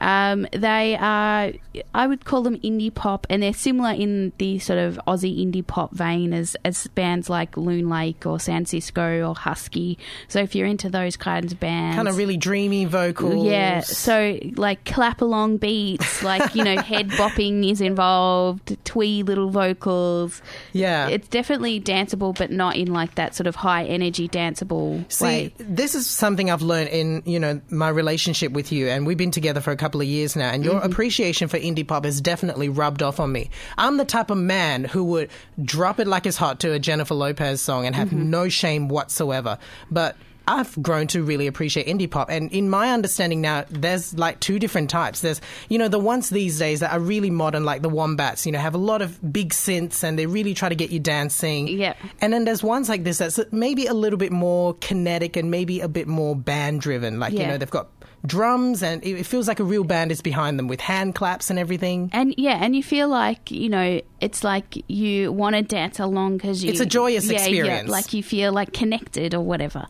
Um, 0.00 0.46
they 0.52 0.96
are, 0.96 1.52
I 1.94 2.06
would 2.06 2.24
call 2.24 2.42
them 2.42 2.58
indie 2.60 2.92
pop, 2.92 3.26
and 3.30 3.42
they're 3.42 3.52
similar 3.52 3.92
in 3.92 4.32
the 4.38 4.58
sort 4.58 4.78
of 4.78 4.98
Aussie 5.06 5.47
indie 5.50 5.66
pop 5.66 5.92
vein 5.92 6.32
as, 6.32 6.56
as 6.64 6.86
bands 6.88 7.30
like 7.30 7.56
Loon 7.56 7.88
Lake 7.88 8.26
or 8.26 8.38
San 8.38 8.66
Cisco 8.66 9.28
or 9.28 9.34
Husky. 9.34 9.98
So 10.28 10.40
if 10.40 10.54
you're 10.54 10.66
into 10.66 10.88
those 10.90 11.16
kinds 11.16 11.52
of 11.52 11.60
bands. 11.60 11.96
Kind 11.96 12.08
of 12.08 12.16
really 12.16 12.36
dreamy 12.36 12.84
vocals. 12.84 13.46
Yeah, 13.46 13.80
so 13.80 14.38
like 14.56 14.84
clap 14.84 15.20
along 15.20 15.58
beats, 15.58 16.22
like 16.22 16.54
you 16.54 16.64
know, 16.64 16.76
head 16.82 17.08
bopping 17.10 17.70
is 17.70 17.80
involved, 17.80 18.76
twee 18.84 19.22
little 19.22 19.50
vocals. 19.50 20.42
Yeah. 20.72 21.08
it's 21.08 21.28
definitely 21.28 21.80
danceable, 21.80 22.36
but 22.36 22.50
not 22.50 22.76
in 22.76 22.92
like 22.92 23.14
that 23.16 23.34
sort 23.34 23.46
of 23.46 23.56
high 23.56 23.84
energy 23.84 24.28
danceable 24.28 25.10
See, 25.10 25.24
way. 25.24 25.54
this 25.58 25.94
is 25.94 26.06
something 26.06 26.50
I've 26.50 26.62
learned 26.62 26.88
in 26.90 27.22
you 27.26 27.38
know 27.40 27.60
my 27.70 27.88
relationship 27.88 28.52
with 28.52 28.72
you, 28.72 28.88
and 28.88 29.06
we've 29.06 29.16
been 29.18 29.30
together 29.30 29.60
for 29.60 29.70
a 29.70 29.76
couple 29.76 30.00
of 30.00 30.06
years 30.06 30.36
now. 30.36 30.48
And 30.50 30.64
your 30.64 30.78
Mm-hmm. 30.78 30.92
appreciation 30.92 31.48
for 31.48 31.58
indie 31.58 31.86
pop 31.86 32.04
has 32.04 32.20
definitely 32.20 32.68
rubbed 32.68 33.02
off 33.02 33.18
on 33.18 33.32
me. 33.32 33.50
I'm 33.76 33.96
the 33.96 34.04
type 34.04 34.30
of 34.30 34.38
man 34.38 34.84
who 34.84 35.02
would 35.04 35.30
drop 35.62 36.00
it 36.00 36.06
like 36.06 36.26
it's 36.26 36.36
hot 36.36 36.60
to 36.60 36.72
a 36.72 36.78
Jennifer 36.78 37.14
Lopez 37.14 37.60
song 37.60 37.86
and 37.86 37.94
have 37.94 38.08
Mm-hmm. 38.08 38.30
no 38.30 38.48
shame 38.48 38.88
whatsoever. 38.88 39.58
But 39.90 40.16
I've 40.50 40.82
grown 40.82 41.08
to 41.08 41.22
really 41.22 41.46
appreciate 41.46 41.86
indie 41.86 42.10
pop. 42.10 42.30
And 42.30 42.50
in 42.52 42.70
my 42.70 42.90
understanding 42.90 43.42
now, 43.42 43.66
there's 43.68 44.16
like 44.16 44.40
two 44.40 44.58
different 44.58 44.88
types. 44.88 45.20
There's, 45.20 45.42
you 45.68 45.76
know, 45.76 45.88
the 45.88 45.98
ones 45.98 46.30
these 46.30 46.58
days 46.58 46.80
that 46.80 46.90
are 46.90 46.98
really 46.98 47.28
modern, 47.28 47.66
like 47.66 47.82
the 47.82 47.90
Wombats, 47.90 48.46
you 48.46 48.52
know, 48.52 48.58
have 48.58 48.74
a 48.74 48.78
lot 48.78 49.02
of 49.02 49.20
big 49.30 49.50
synths 49.50 50.02
and 50.02 50.18
they 50.18 50.24
really 50.24 50.54
try 50.54 50.70
to 50.70 50.74
get 50.74 50.88
you 50.88 51.00
dancing. 51.00 51.68
Yeah. 51.68 51.92
And 52.22 52.32
then 52.32 52.46
there's 52.46 52.62
ones 52.62 52.88
like 52.88 53.04
this 53.04 53.18
that's 53.18 53.38
maybe 53.52 53.84
a 53.84 53.92
little 53.92 54.18
bit 54.18 54.32
more 54.32 54.72
kinetic 54.80 55.36
and 55.36 55.50
maybe 55.50 55.80
a 55.80 55.88
bit 55.88 56.08
more 56.08 56.34
band 56.34 56.80
driven. 56.80 57.20
Like, 57.20 57.34
you 57.34 57.46
know, 57.46 57.58
they've 57.58 57.70
got 57.70 57.88
drums 58.26 58.82
and 58.82 59.04
it 59.04 59.24
feels 59.24 59.48
like 59.48 59.60
a 59.60 59.64
real 59.64 59.84
band 59.84 60.10
is 60.12 60.20
behind 60.20 60.58
them 60.58 60.68
with 60.68 60.80
hand 60.80 61.14
claps 61.14 61.50
and 61.50 61.58
everything. 61.58 62.10
And 62.12 62.34
yeah, 62.36 62.58
and 62.60 62.74
you 62.74 62.82
feel 62.82 63.08
like 63.08 63.50
you 63.50 63.68
know 63.68 64.00
it's 64.20 64.44
like 64.44 64.84
you 64.88 65.32
want 65.32 65.56
to 65.56 65.62
dance 65.62 65.98
along 66.00 66.38
because 66.38 66.64
you. 66.64 66.70
It's 66.70 66.80
a 66.80 66.86
joyous 66.86 67.30
yeah, 67.30 67.38
experience. 67.38 67.88
Yeah, 67.88 67.92
like 67.92 68.12
you 68.12 68.22
feel 68.22 68.52
like 68.52 68.72
connected 68.72 69.34
or 69.34 69.40
whatever. 69.40 69.86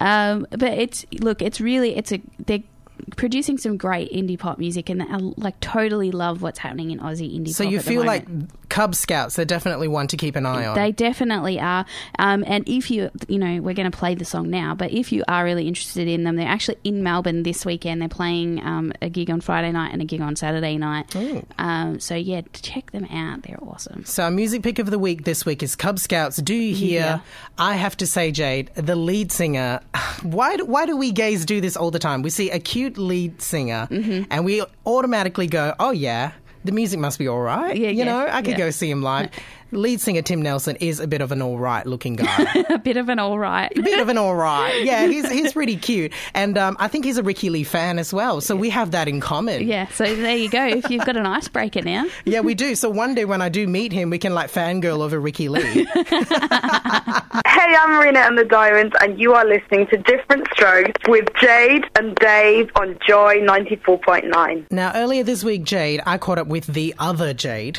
Um, 0.00 0.46
but 0.50 0.72
it's 0.72 1.04
look, 1.20 1.42
it's 1.42 1.60
really 1.60 1.96
it's 1.96 2.12
a 2.12 2.20
they're 2.46 2.62
producing 3.16 3.58
some 3.58 3.76
great 3.76 4.12
indie 4.12 4.38
pop 4.38 4.58
music, 4.58 4.88
and 4.88 5.02
I 5.02 5.16
like 5.36 5.58
totally 5.60 6.10
love 6.10 6.42
what's 6.42 6.58
happening 6.58 6.90
in 6.90 7.00
Aussie 7.00 7.36
indie. 7.38 7.50
So 7.50 7.64
pop 7.64 7.72
you 7.72 7.80
feel 7.80 8.04
like. 8.04 8.26
Cub 8.72 8.94
Scouts, 8.94 9.36
they're 9.36 9.44
definitely 9.44 9.86
one 9.86 10.06
to 10.08 10.16
keep 10.16 10.34
an 10.34 10.46
eye 10.46 10.66
on. 10.66 10.74
They 10.74 10.92
definitely 10.92 11.60
are. 11.60 11.84
Um, 12.18 12.42
and 12.46 12.66
if 12.66 12.90
you, 12.90 13.10
you 13.28 13.38
know, 13.38 13.60
we're 13.60 13.74
going 13.74 13.90
to 13.90 13.96
play 13.96 14.14
the 14.14 14.24
song 14.24 14.48
now, 14.48 14.74
but 14.74 14.92
if 14.92 15.12
you 15.12 15.24
are 15.28 15.44
really 15.44 15.68
interested 15.68 16.08
in 16.08 16.24
them, 16.24 16.36
they're 16.36 16.48
actually 16.48 16.78
in 16.82 17.02
Melbourne 17.02 17.42
this 17.42 17.66
weekend. 17.66 18.00
They're 18.00 18.08
playing 18.08 18.64
um, 18.64 18.92
a 19.02 19.10
gig 19.10 19.28
on 19.30 19.42
Friday 19.42 19.72
night 19.72 19.92
and 19.92 20.00
a 20.00 20.06
gig 20.06 20.22
on 20.22 20.36
Saturday 20.36 20.78
night. 20.78 21.14
Um, 21.58 22.00
so 22.00 22.14
yeah, 22.14 22.40
check 22.54 22.90
them 22.92 23.04
out. 23.06 23.42
They're 23.42 23.62
awesome. 23.62 24.06
So 24.06 24.22
our 24.24 24.30
music 24.30 24.62
pick 24.62 24.78
of 24.78 24.90
the 24.90 24.98
week 24.98 25.24
this 25.24 25.44
week 25.44 25.62
is 25.62 25.76
Cub 25.76 25.98
Scouts. 25.98 26.38
Do 26.38 26.54
you 26.54 26.74
hear? 26.74 27.00
Yeah. 27.00 27.20
I 27.58 27.74
have 27.74 27.96
to 27.98 28.06
say, 28.06 28.30
Jade, 28.32 28.70
the 28.74 28.96
lead 28.96 29.30
singer. 29.32 29.80
Why 30.22 30.56
do, 30.56 30.64
why 30.64 30.86
do 30.86 30.96
we 30.96 31.10
gays 31.10 31.44
do 31.44 31.60
this 31.60 31.76
all 31.76 31.90
the 31.90 31.98
time? 31.98 32.22
We 32.22 32.30
see 32.30 32.48
a 32.50 32.60
cute 32.60 32.96
lead 32.96 33.42
singer, 33.42 33.88
Mm-hmm. 33.90 34.22
and 34.30 34.44
we 34.44 34.62
automatically 34.86 35.48
go, 35.48 35.74
"Oh 35.80 35.90
yeah, 35.90 36.30
the 36.64 36.72
music 36.72 37.00
must 37.00 37.18
be 37.18 37.28
all 37.28 37.40
right." 37.40 37.76
Yeah, 37.76 37.88
you 37.88 37.98
yeah, 37.98 38.04
know, 38.04 38.26
I 38.28 38.42
could 38.42 38.52
yeah. 38.52 38.58
go 38.58 38.70
see 38.70 38.90
him 38.90 39.02
live. 39.02 39.30
Lead 39.72 40.00
singer 40.02 40.20
Tim 40.22 40.42
Nelson 40.42 40.76
is 40.76 41.00
a 41.00 41.06
bit 41.06 41.22
of 41.22 41.32
an 41.32 41.40
all 41.40 41.58
right 41.58 41.86
looking 41.86 42.16
guy. 42.16 42.64
a 42.68 42.78
bit 42.78 42.96
of 42.98 43.08
an 43.08 43.18
all 43.18 43.38
right. 43.38 43.72
A 43.76 43.82
bit 43.82 43.98
of 44.00 44.08
an 44.08 44.18
all 44.18 44.34
right. 44.34 44.84
Yeah, 44.84 45.06
he's 45.08 45.30
he's 45.30 45.52
pretty 45.54 45.76
cute, 45.76 46.12
and 46.34 46.58
um, 46.58 46.76
I 46.78 46.88
think 46.88 47.04
he's 47.06 47.16
a 47.16 47.22
Ricki-Lee 47.22 47.64
fan 47.64 47.98
as 47.98 48.12
well. 48.12 48.40
So 48.40 48.54
we 48.54 48.68
have 48.70 48.90
that 48.90 49.08
in 49.08 49.20
common. 49.20 49.66
Yeah, 49.66 49.88
so 49.88 50.04
there 50.14 50.36
you 50.36 50.50
go. 50.50 50.66
If 50.66 50.90
you've 50.90 51.06
got 51.06 51.16
an 51.16 51.26
icebreaker 51.26 51.80
now, 51.82 52.04
Yeah, 52.24 52.40
we 52.40 52.54
do. 52.54 52.74
So 52.74 52.90
one 52.90 53.14
day 53.14 53.24
when 53.24 53.40
I 53.40 53.48
do 53.48 53.66
meet 53.66 53.92
him, 53.92 54.10
we 54.10 54.18
can 54.18 54.34
like 54.34 54.50
fangirl 54.50 55.00
over 55.00 55.18
Ricki-Lee. 55.18 55.86
Hey, 57.62 57.76
I'm 57.78 57.90
Marina 57.90 58.20
and 58.20 58.36
the 58.36 58.44
Diamonds, 58.44 58.94
and 59.00 59.18
you 59.18 59.34
are 59.34 59.44
listening 59.46 59.86
to 59.88 59.96
Different 59.96 60.46
Strokes 60.52 61.00
with 61.08 61.26
Jade 61.40 61.84
and 61.96 62.14
Dave 62.16 62.70
on 62.76 62.98
Joy 63.06 63.36
94.9. 63.36 64.66
Now, 64.70 64.92
earlier 64.94 65.22
this 65.22 65.44
week, 65.44 65.64
Jade, 65.64 66.00
I 66.04 66.18
caught 66.18 66.38
up 66.38 66.46
with 66.46 66.66
the 66.66 66.94
other 66.98 67.32
Jade, 67.32 67.78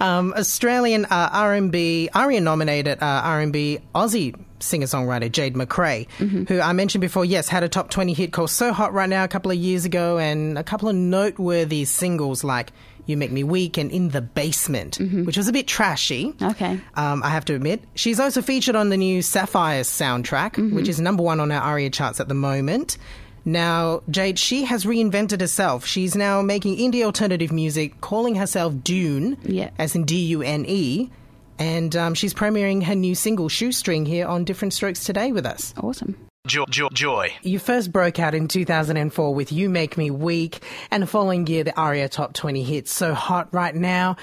um, 0.00 0.34
Australian 0.60 1.06
uh, 1.06 1.30
R&B, 1.32 2.10
ARIA-nominated 2.14 3.02
uh, 3.02 3.06
R&B 3.24 3.78
Aussie 3.94 4.38
singer-songwriter 4.58 5.32
Jade 5.32 5.54
McRae, 5.54 6.06
who 6.48 6.60
I 6.60 6.74
mentioned 6.74 7.00
before, 7.00 7.24
yes, 7.24 7.48
had 7.48 7.62
a 7.62 7.68
top 7.70 7.88
20 7.88 8.12
hit 8.12 8.34
called 8.34 8.50
So 8.50 8.70
Hot 8.74 8.92
Right 8.92 9.08
Now 9.08 9.24
a 9.24 9.28
couple 9.28 9.50
of 9.50 9.56
years 9.56 9.86
ago, 9.86 10.18
and 10.18 10.58
a 10.58 10.62
couple 10.62 10.90
of 10.90 10.94
noteworthy 10.94 11.86
singles 11.86 12.44
like 12.44 12.72
You 13.06 13.16
Make 13.16 13.32
Me 13.32 13.42
Weak 13.42 13.78
and 13.78 13.90
In 13.90 14.10
the 14.10 14.20
Basement, 14.20 14.98
which 15.24 15.38
was 15.38 15.48
a 15.48 15.52
bit 15.52 15.66
trashy. 15.66 16.34
okay. 16.42 16.78
Um, 16.94 17.22
I 17.22 17.30
have 17.30 17.46
to 17.46 17.54
admit. 17.54 17.82
She's 17.94 18.20
also 18.20 18.42
featured 18.42 18.76
on 18.76 18.90
the 18.90 18.98
new 18.98 19.22
Sapphires 19.22 19.88
soundtrack, 19.88 20.74
which 20.74 20.88
is 20.90 21.00
number 21.00 21.22
one 21.22 21.40
on 21.40 21.50
our 21.50 21.62
ARIA 21.62 21.88
charts 21.88 22.20
at 22.20 22.28
the 22.28 22.34
moment. 22.34 22.98
Now, 23.44 24.02
Jade, 24.10 24.38
she 24.38 24.64
has 24.64 24.84
reinvented 24.84 25.40
herself. 25.40 25.86
She's 25.86 26.14
now 26.14 26.42
making 26.42 26.76
indie 26.76 27.02
alternative 27.04 27.52
music, 27.52 28.00
calling 28.00 28.34
herself 28.34 28.74
Dune, 28.84 29.36
Yeah. 29.44 29.70
as 29.78 29.94
in 29.94 30.04
D 30.04 30.16
U 30.26 30.42
N 30.42 30.64
E. 30.68 31.10
And 31.58 31.94
um, 31.96 32.14
she's 32.14 32.32
premiering 32.32 32.82
her 32.84 32.94
new 32.94 33.14
single, 33.14 33.48
Shoestring, 33.48 34.06
here 34.06 34.26
on 34.26 34.44
Different 34.44 34.72
Strokes 34.72 35.04
today 35.04 35.30
with 35.32 35.44
us. 35.44 35.74
Awesome. 35.76 36.16
Joy. 36.46 36.64
Joy. 36.70 36.88
Joy. 36.92 37.32
You 37.42 37.58
first 37.58 37.92
broke 37.92 38.18
out 38.18 38.34
in 38.34 38.48
2004 38.48 39.34
with 39.34 39.52
You 39.52 39.68
Make 39.68 39.98
Me 39.98 40.10
Weak, 40.10 40.62
and 40.90 41.02
the 41.02 41.06
following 41.06 41.46
year, 41.46 41.64
the 41.64 41.78
ARIA 41.78 42.08
Top 42.08 42.32
20 42.32 42.62
hits 42.62 42.92
So 42.92 43.12
Hot 43.12 43.52
Right 43.52 43.74
Now. 43.74 44.16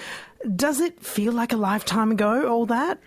Does 0.55 0.79
it 0.81 0.99
feel 0.99 1.31
like 1.33 1.53
a 1.53 1.57
lifetime 1.57 2.11
ago, 2.11 2.47
all 2.47 2.65
that? 2.67 2.99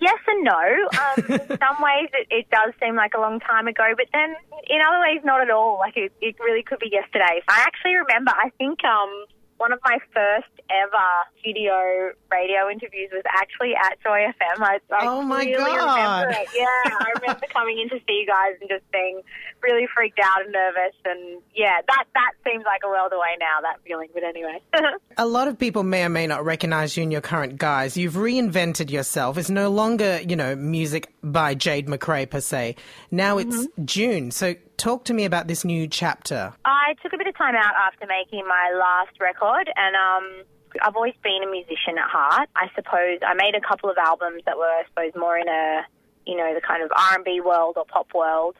Yes 0.00 0.18
and 0.26 0.44
no. 0.44 0.52
Um, 0.54 1.40
in 1.40 1.58
some 1.62 1.76
ways, 1.82 2.08
it, 2.14 2.26
it 2.30 2.50
does 2.50 2.72
seem 2.82 2.96
like 2.96 3.12
a 3.16 3.20
long 3.20 3.40
time 3.40 3.66
ago, 3.68 3.84
but 3.96 4.06
then 4.12 4.34
in 4.68 4.78
other 4.86 5.00
ways, 5.00 5.20
not 5.24 5.40
at 5.40 5.50
all. 5.50 5.78
Like 5.78 5.96
it, 5.96 6.12
it 6.20 6.36
really 6.40 6.62
could 6.62 6.78
be 6.78 6.88
yesterday. 6.90 7.42
I 7.48 7.60
actually 7.66 7.96
remember. 7.96 8.32
I 8.32 8.50
think 8.58 8.82
um, 8.84 9.10
one 9.58 9.72
of 9.72 9.80
my 9.84 9.98
first 10.14 10.48
ever 10.70 11.08
studio 11.40 12.12
radio 12.30 12.70
interviews 12.70 13.10
was 13.12 13.24
actually 13.28 13.74
at 13.74 13.98
Joy 14.02 14.20
FM. 14.30 14.60
I, 14.62 14.78
I 14.92 15.06
Oh, 15.06 15.22
my 15.22 15.44
really 15.44 15.56
God. 15.76 16.22
remember 16.26 16.42
it. 16.42 16.48
Yeah, 16.54 16.66
I 17.00 17.12
remember 17.20 17.46
coming 17.52 17.78
in 17.80 17.88
to 17.90 17.98
see 18.06 18.22
you 18.22 18.26
guys 18.26 18.54
and 18.60 18.70
just 18.70 18.88
being 18.92 19.20
really 19.62 19.86
freaked 19.94 20.20
out 20.22 20.42
and 20.42 20.52
nervous. 20.52 20.94
And 21.04 21.42
yeah, 21.54 21.78
that 21.86 22.04
that 22.14 22.32
seems 22.46 22.64
like 22.64 22.80
a 22.84 22.88
world 22.88 23.12
away 23.12 23.36
now. 23.38 23.60
That 23.62 23.80
feeling, 23.86 24.08
but 24.14 24.24
anyway. 24.24 24.60
A 25.16 25.26
lot 25.26 25.48
of 25.48 25.58
people 25.58 25.82
may 25.82 26.04
or 26.04 26.08
may 26.08 26.26
not 26.26 26.44
recognize 26.44 26.96
you 26.96 27.02
in 27.02 27.10
your 27.10 27.20
current 27.20 27.56
guise. 27.56 27.96
You've 27.96 28.14
reinvented 28.14 28.90
yourself. 28.90 29.36
It's 29.38 29.50
no 29.50 29.68
longer, 29.70 30.20
you 30.20 30.36
know, 30.36 30.54
music 30.54 31.12
by 31.22 31.54
Jade 31.54 31.86
McRae 31.86 32.28
per 32.28 32.40
se. 32.40 32.76
Now 33.10 33.38
it's 33.38 33.66
Dune. 33.84 34.30
So 34.30 34.54
talk 34.76 35.04
to 35.06 35.14
me 35.14 35.24
about 35.24 35.48
this 35.48 35.64
new 35.64 35.86
chapter. 35.88 36.52
I 36.64 36.94
took 37.02 37.12
a 37.12 37.18
bit 37.18 37.26
of 37.26 37.36
time 37.36 37.54
out 37.54 37.74
after 37.74 38.06
making 38.06 38.46
my 38.46 38.72
last 38.78 39.20
record, 39.20 39.70
and 39.76 39.96
um, 39.96 40.44
I've 40.82 40.96
always 40.96 41.14
been 41.22 41.40
a 41.46 41.50
musician 41.50 41.98
at 41.98 42.08
heart. 42.08 42.48
I 42.56 42.68
suppose 42.74 43.18
I 43.26 43.34
made 43.34 43.54
a 43.54 43.60
couple 43.60 43.90
of 43.90 43.96
albums 43.98 44.42
that 44.46 44.56
were, 44.56 44.64
I 44.64 44.84
suppose, 44.88 45.12
more 45.18 45.36
in 45.36 45.48
a, 45.48 45.82
you 46.26 46.36
know, 46.36 46.54
the 46.54 46.60
kind 46.60 46.82
of 46.82 46.90
R 46.96 47.16
and 47.16 47.24
B 47.24 47.40
world 47.40 47.76
or 47.76 47.84
pop 47.84 48.14
world, 48.14 48.56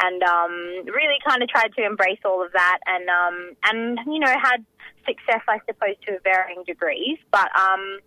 and 0.00 0.22
um, 0.22 0.52
really 0.86 1.18
kind 1.26 1.42
of 1.42 1.48
tried 1.48 1.72
to 1.76 1.84
embrace 1.84 2.20
all 2.24 2.44
of 2.44 2.52
that, 2.52 2.78
and 2.86 3.08
um, 3.08 3.56
and 3.64 3.98
you 4.06 4.20
know 4.20 4.32
had 4.42 4.64
success, 5.06 5.42
I 5.48 5.58
suppose, 5.66 5.96
to 6.06 6.18
varying 6.22 6.64
degrees. 6.66 7.18
But 7.30 7.48
um, 7.58 7.98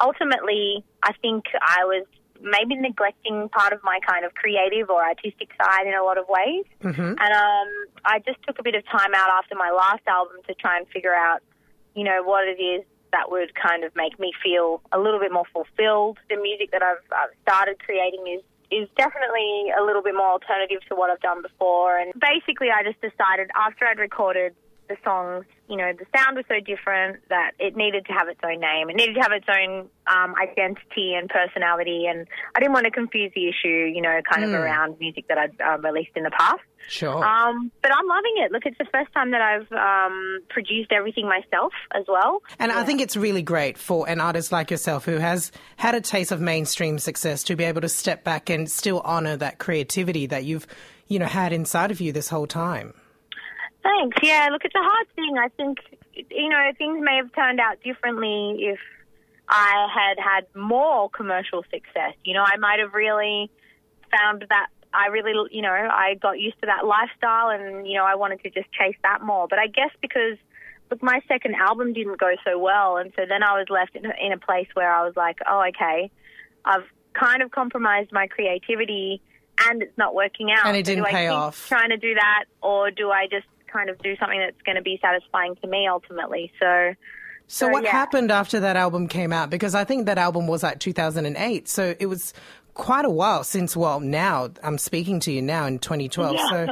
ultimately, 0.00 0.84
I 1.02 1.12
think 1.20 1.44
I 1.60 1.84
was 1.84 2.06
maybe 2.40 2.76
neglecting 2.76 3.48
part 3.48 3.72
of 3.72 3.80
my 3.82 3.98
kind 4.06 4.24
of 4.24 4.34
creative 4.34 4.90
or 4.90 5.02
artistic 5.02 5.50
side 5.60 5.86
in 5.86 5.94
a 5.94 6.02
lot 6.02 6.18
of 6.18 6.26
ways. 6.28 6.64
And 7.18 7.32
um, 7.32 7.68
I 8.04 8.20
just 8.24 8.38
took 8.46 8.58
a 8.58 8.62
bit 8.62 8.74
of 8.74 8.84
time 8.86 9.14
out 9.14 9.30
after 9.30 9.54
my 9.54 9.70
last 9.70 10.02
album 10.06 10.36
to 10.46 10.54
try 10.54 10.76
and 10.76 10.86
figure 10.88 11.14
out, 11.14 11.40
you 11.94 12.04
know, 12.04 12.22
what 12.22 12.46
it 12.46 12.60
is 12.60 12.84
that 13.12 13.30
would 13.30 13.54
kind 13.54 13.84
of 13.84 13.94
make 13.94 14.18
me 14.18 14.32
feel 14.42 14.82
a 14.92 14.98
little 14.98 15.20
bit 15.20 15.32
more 15.32 15.46
fulfilled. 15.52 16.18
The 16.28 16.36
music 16.36 16.72
that 16.72 16.82
I've, 16.82 17.04
I've 17.12 17.34
started 17.42 17.78
creating 17.78 18.26
is 18.26 18.42
is 18.70 18.88
definitely 18.96 19.72
a 19.78 19.82
little 19.84 20.02
bit 20.02 20.14
more 20.14 20.30
alternative 20.30 20.78
to 20.88 20.94
what 20.94 21.10
I've 21.10 21.20
done 21.20 21.42
before. 21.42 21.98
And 21.98 22.12
basically, 22.20 22.68
I 22.70 22.82
just 22.82 23.00
decided 23.00 23.50
after 23.54 23.86
I'd 23.86 23.98
recorded 23.98 24.54
the 24.88 24.96
songs, 25.04 25.44
you 25.68 25.76
know, 25.76 25.92
the 25.92 26.06
sound 26.16 26.36
was 26.36 26.44
so 26.48 26.60
different 26.60 27.20
that 27.28 27.52
it 27.58 27.76
needed 27.76 28.04
to 28.06 28.12
have 28.12 28.28
its 28.28 28.40
own 28.44 28.60
name. 28.60 28.90
It 28.90 28.96
needed 28.96 29.14
to 29.14 29.20
have 29.20 29.32
its 29.32 29.46
own 29.48 29.88
um, 30.06 30.34
identity 30.40 31.14
and 31.14 31.28
personality. 31.28 32.06
And 32.06 32.26
I 32.54 32.60
didn't 32.60 32.72
want 32.72 32.84
to 32.84 32.90
confuse 32.90 33.32
the 33.34 33.48
issue, 33.48 33.68
you 33.68 34.02
know, 34.02 34.20
kind 34.30 34.44
of 34.44 34.52
around 34.52 34.98
music 35.00 35.26
that 35.28 35.38
I'd 35.38 35.60
um, 35.60 35.84
released 35.84 36.12
in 36.16 36.24
the 36.24 36.30
past. 36.30 36.60
Sure. 36.88 37.24
Um, 37.24 37.72
but 37.82 37.90
I'm 37.94 38.06
loving 38.06 38.34
it. 38.36 38.52
Look, 38.52 38.66
it's 38.66 38.76
the 38.78 38.86
first 38.92 39.12
time 39.14 39.30
that 39.30 39.40
I've 39.40 39.72
um, 39.72 40.40
produced 40.50 40.92
everything 40.92 41.26
myself 41.26 41.72
as 41.94 42.04
well. 42.08 42.42
And 42.58 42.70
I 42.70 42.84
think 42.84 43.00
it's 43.00 43.16
really 43.16 43.42
great 43.42 43.78
for 43.78 44.08
an 44.08 44.20
artist 44.20 44.52
like 44.52 44.70
yourself 44.70 45.06
who 45.06 45.16
has 45.16 45.50
had 45.76 45.94
a 45.94 46.00
taste 46.00 46.30
of 46.30 46.40
mainstream 46.40 46.98
success 46.98 47.42
to 47.44 47.56
be 47.56 47.64
able 47.64 47.80
to 47.80 47.88
step 47.88 48.22
back 48.22 48.50
and 48.50 48.70
still 48.70 49.00
honor 49.00 49.36
that 49.38 49.58
creativity 49.58 50.26
that 50.26 50.44
you've, 50.44 50.66
you 51.08 51.18
know, 51.18 51.26
had 51.26 51.52
inside 51.52 51.90
of 51.90 52.00
you 52.02 52.12
this 52.12 52.28
whole 52.28 52.46
time. 52.46 52.92
Thanks. 53.84 54.16
Yeah, 54.22 54.48
look, 54.50 54.64
it's 54.64 54.74
a 54.74 54.82
hard 54.82 55.06
thing. 55.14 55.36
I 55.38 55.48
think, 55.48 55.78
you 56.14 56.48
know, 56.48 56.72
things 56.78 56.98
may 57.02 57.16
have 57.16 57.32
turned 57.34 57.60
out 57.60 57.82
differently 57.84 58.56
if 58.60 58.78
I 59.48 59.86
had 59.94 60.18
had 60.18 60.46
more 60.56 61.10
commercial 61.10 61.62
success. 61.64 62.14
You 62.24 62.32
know, 62.32 62.42
I 62.44 62.56
might 62.56 62.80
have 62.80 62.94
really 62.94 63.50
found 64.10 64.46
that 64.48 64.68
I 64.94 65.08
really, 65.08 65.32
you 65.52 65.60
know, 65.60 65.68
I 65.68 66.14
got 66.14 66.40
used 66.40 66.58
to 66.62 66.66
that 66.66 66.86
lifestyle 66.86 67.50
and, 67.50 67.86
you 67.86 67.94
know, 67.98 68.04
I 68.04 68.14
wanted 68.14 68.42
to 68.44 68.50
just 68.50 68.72
chase 68.72 68.96
that 69.02 69.20
more. 69.22 69.48
But 69.48 69.58
I 69.58 69.66
guess 69.66 69.90
because, 70.00 70.38
look, 70.90 71.02
my 71.02 71.20
second 71.28 71.54
album 71.56 71.92
didn't 71.92 72.18
go 72.18 72.32
so 72.42 72.58
well. 72.58 72.96
And 72.96 73.12
so 73.16 73.24
then 73.28 73.42
I 73.42 73.58
was 73.58 73.66
left 73.68 73.94
in 73.96 74.06
a, 74.06 74.12
in 74.18 74.32
a 74.32 74.38
place 74.38 74.68
where 74.72 74.90
I 74.90 75.04
was 75.04 75.14
like, 75.14 75.36
oh, 75.46 75.62
okay, 75.68 76.10
I've 76.64 76.84
kind 77.12 77.42
of 77.42 77.50
compromised 77.50 78.12
my 78.12 78.28
creativity 78.28 79.20
and 79.68 79.82
it's 79.82 79.96
not 79.98 80.14
working 80.14 80.50
out. 80.50 80.66
And 80.66 80.76
it 80.76 80.84
didn't 80.84 81.04
do 81.04 81.08
I 81.08 81.12
pay 81.12 81.28
off. 81.28 81.68
Trying 81.68 81.90
to 81.90 81.96
do 81.96 82.14
that, 82.14 82.44
or 82.62 82.90
do 82.90 83.10
I 83.10 83.26
just 83.30 83.46
kind 83.74 83.90
of 83.90 83.98
do 83.98 84.16
something 84.16 84.38
that's 84.38 84.62
going 84.64 84.76
to 84.76 84.82
be 84.82 84.98
satisfying 85.02 85.56
to 85.62 85.66
me 85.68 85.86
ultimately? 85.90 86.50
So, 86.60 86.94
So, 87.46 87.66
So, 87.66 87.72
what 87.72 87.84
yeah. 87.84 87.90
happened 87.90 88.30
after 88.30 88.60
that 88.60 88.76
album 88.76 89.08
came 89.08 89.32
out? 89.32 89.50
Because 89.50 89.74
I 89.74 89.84
think 89.84 90.06
that 90.06 90.16
album 90.16 90.46
was 90.46 90.62
like 90.62 90.78
2008. 90.80 91.68
So 91.68 91.94
it 91.98 92.06
was 92.06 92.32
quite 92.72 93.04
a 93.04 93.10
while 93.10 93.44
since, 93.44 93.76
well, 93.76 94.00
now 94.00 94.48
I'm 94.62 94.78
speaking 94.78 95.20
to 95.20 95.30
you 95.32 95.42
now 95.42 95.66
in 95.66 95.78
2012. 95.78 96.34
Yeah. 96.36 96.66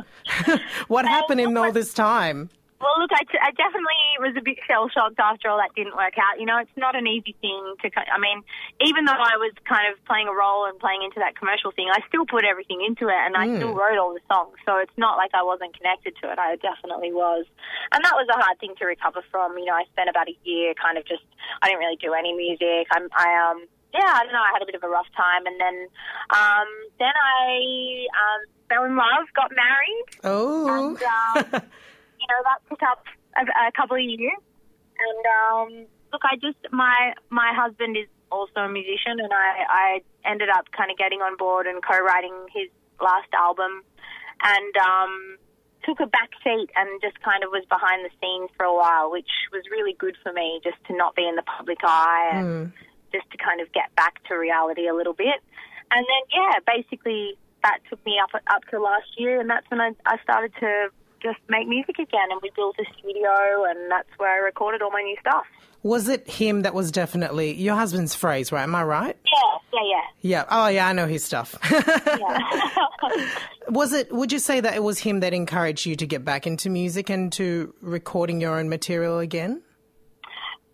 So, 0.47 0.57
what 0.89 1.05
happened 1.05 1.41
in 1.41 1.57
all 1.57 1.73
this 1.73 1.93
time? 1.93 2.49
Well, 2.83 2.99
look, 2.99 3.15
I, 3.15 3.23
I 3.39 3.51
definitely 3.55 4.03
was 4.19 4.35
a 4.35 4.43
bit 4.43 4.59
shell 4.67 4.91
shocked 4.91 5.15
after 5.23 5.47
all 5.47 5.63
that 5.63 5.71
didn't 5.79 5.95
work 5.95 6.19
out. 6.19 6.43
You 6.43 6.47
know, 6.51 6.59
it's 6.59 6.75
not 6.77 6.99
an 6.99 7.07
easy 7.07 7.33
thing 7.41 7.63
to. 7.79 7.87
I 7.95 8.19
mean, 8.19 8.43
even 8.83 9.07
though 9.07 9.15
I 9.23 9.39
was 9.39 9.55
kind 9.63 9.87
of 9.87 10.03
playing 10.05 10.27
a 10.27 10.35
role 10.35 10.67
and 10.67 10.75
playing 10.83 11.07
into 11.07 11.23
that 11.23 11.39
commercial 11.39 11.71
thing, 11.71 11.87
I 11.95 12.03
still 12.11 12.27
put 12.27 12.43
everything 12.43 12.83
into 12.83 13.07
it, 13.07 13.15
and 13.23 13.39
I 13.39 13.47
Mm. 13.47 13.57
still 13.63 13.75
wrote 13.79 13.99
all 14.03 14.13
the 14.13 14.25
songs. 14.27 14.59
So 14.67 14.83
it's 14.83 14.93
not 14.99 15.15
like 15.17 15.31
I 15.33 15.47
wasn't 15.47 15.79
connected 15.79 16.19
to 16.27 16.31
it. 16.35 16.39
I 16.43 16.57
definitely 16.59 17.15
was, 17.15 17.47
and 17.95 18.03
that 18.05 18.19
was 18.19 18.27
a 18.35 18.39
hard 18.43 18.59
thing 18.59 18.75
to 18.79 18.85
recover 18.85 19.23
from. 19.31 19.55
You 19.59 19.67
know, 19.71 19.79
I 19.79 19.85
spent 19.95 20.11
about 20.11 20.27
a 20.29 20.37
year 20.43 20.75
kind 20.75 20.99
of 20.99 21.07
just. 21.07 21.23
I 21.63 21.69
didn't 21.71 21.81
really 21.87 22.03
do 22.03 22.13
any 22.19 22.35
music. 22.35 22.91
I'm. 22.91 23.07
I 23.15 23.31
um. 23.47 23.67
Yeah, 23.95 24.09
I 24.11 24.25
don't 24.25 24.33
know. 24.33 24.41
I 24.43 24.51
had 24.57 24.63
a 24.63 24.67
bit 24.67 24.75
of 24.75 24.83
a 24.83 24.89
rough 24.89 25.07
time, 25.15 25.45
and 25.45 25.61
then, 25.61 25.87
um, 26.33 26.67
then 26.99 27.13
I 27.13 28.09
um, 28.17 28.41
fell 28.67 28.85
in 28.85 28.97
love, 28.97 29.29
got 29.37 29.53
married, 29.53 30.09
Oh. 30.25 30.65
and 30.67 31.55
um, 31.55 31.63
you 32.23 32.29
know 32.31 32.41
that 32.47 32.63
took 32.71 32.83
up 32.87 33.03
a, 33.35 33.43
a 33.69 33.73
couple 33.75 33.97
of 33.97 34.03
years. 34.07 34.39
And 34.95 35.25
um, 35.27 35.69
look, 36.13 36.23
I 36.23 36.37
just 36.37 36.59
my 36.71 37.15
my 37.31 37.51
husband 37.55 37.97
is 37.97 38.07
also 38.31 38.61
a 38.61 38.69
musician, 38.71 39.19
and 39.19 39.33
I 39.33 39.51
I 39.67 39.89
ended 40.25 40.49
up 40.49 40.71
kind 40.71 40.91
of 40.91 40.97
getting 40.97 41.21
on 41.21 41.37
board 41.37 41.67
and 41.67 41.83
co-writing 41.83 42.35
his 42.55 42.71
last 43.01 43.29
album, 43.35 43.83
and 44.43 44.75
um, 44.79 45.13
took 45.85 45.99
a 46.01 46.07
back 46.07 46.31
seat 46.45 46.71
and 46.77 47.03
just 47.03 47.19
kind 47.23 47.43
of 47.43 47.51
was 47.51 47.65
behind 47.67 48.07
the 48.07 48.13
scenes 48.23 48.51
for 48.57 48.65
a 48.65 48.75
while, 48.75 49.11
which 49.11 49.31
was 49.51 49.63
really 49.71 49.95
good 49.99 50.17
for 50.23 50.33
me, 50.33 50.61
just 50.63 50.79
to 50.87 50.97
not 50.97 51.17
be 51.17 51.27
in 51.27 51.35
the 51.35 51.43
public 51.43 51.79
eye 51.83 52.31
and 52.33 52.73
just 53.13 53.29
to 53.31 53.37
kind 53.37 53.61
of 53.61 53.71
get 53.73 53.95
back 53.97 54.23
to 54.29 54.35
reality 54.35 54.87
a 54.87 54.95
little 54.95 55.13
bit. 55.13 55.43
And 55.91 56.07
then, 56.07 56.23
yeah, 56.33 56.63
basically 56.65 57.37
that 57.63 57.79
took 57.91 58.05
me 58.07 58.19
up 58.23 58.31
up 58.35 58.63
to 58.71 58.81
last 58.81 59.11
year, 59.17 59.41
and 59.41 59.51
that's 59.51 59.69
when 59.71 59.81
I, 59.81 59.93
I 60.07 60.17
started 60.23 60.53
to 60.61 60.89
just 61.23 61.39
make 61.49 61.69
music 61.69 61.99
again. 61.99 62.31
And 62.31 62.41
we 62.43 62.51
built 62.55 62.77
a 62.79 62.85
studio, 62.99 63.65
and 63.69 63.91
that's 63.91 64.09
where 64.17 64.35
I 64.35 64.39
recorded 64.39 64.83
all 64.83 64.91
my 64.91 65.03
new 65.03 65.17
stuff. 65.21 65.45
Was 65.83 66.09
it 66.09 66.29
him 66.29 66.63
that 66.63 66.75
was 66.75 66.93
definitely 66.93 67.55
your 67.55 67.75
husband's 67.75 68.15
phrase, 68.15 68.53
right? 68.53 68.63
Am 68.63 68.75
I 68.75 68.85
right? 68.85 69.17
Yeah, 69.27 69.59
yeah, 69.73 69.81
yeah. 69.91 70.03
Yeah. 70.21 70.45
Oh, 70.49 70.69
yeah, 70.69 70.87
I 70.87 70.93
know 70.93 71.07
his 71.07 71.25
stuff. 71.25 71.57
yeah. 71.71 72.39
was 73.69 73.93
it, 73.93 74.13
would 74.13 74.31
you 74.31 74.39
say 74.39 74.61
that 74.61 74.75
it 74.75 74.83
was 74.83 75.01
him 75.01 75.21
that 75.21 75.35
encouraged 75.35 75.85
you 75.87 75.97
to 75.97 76.07
get 76.07 76.25
back 76.25 76.47
into 76.47 76.71
music 76.71 77.11
and 77.11 77.33
to 77.33 77.75
recording 77.81 78.41
your 78.41 78.59
own 78.59 78.69
material 78.69 79.19
again? 79.19 79.63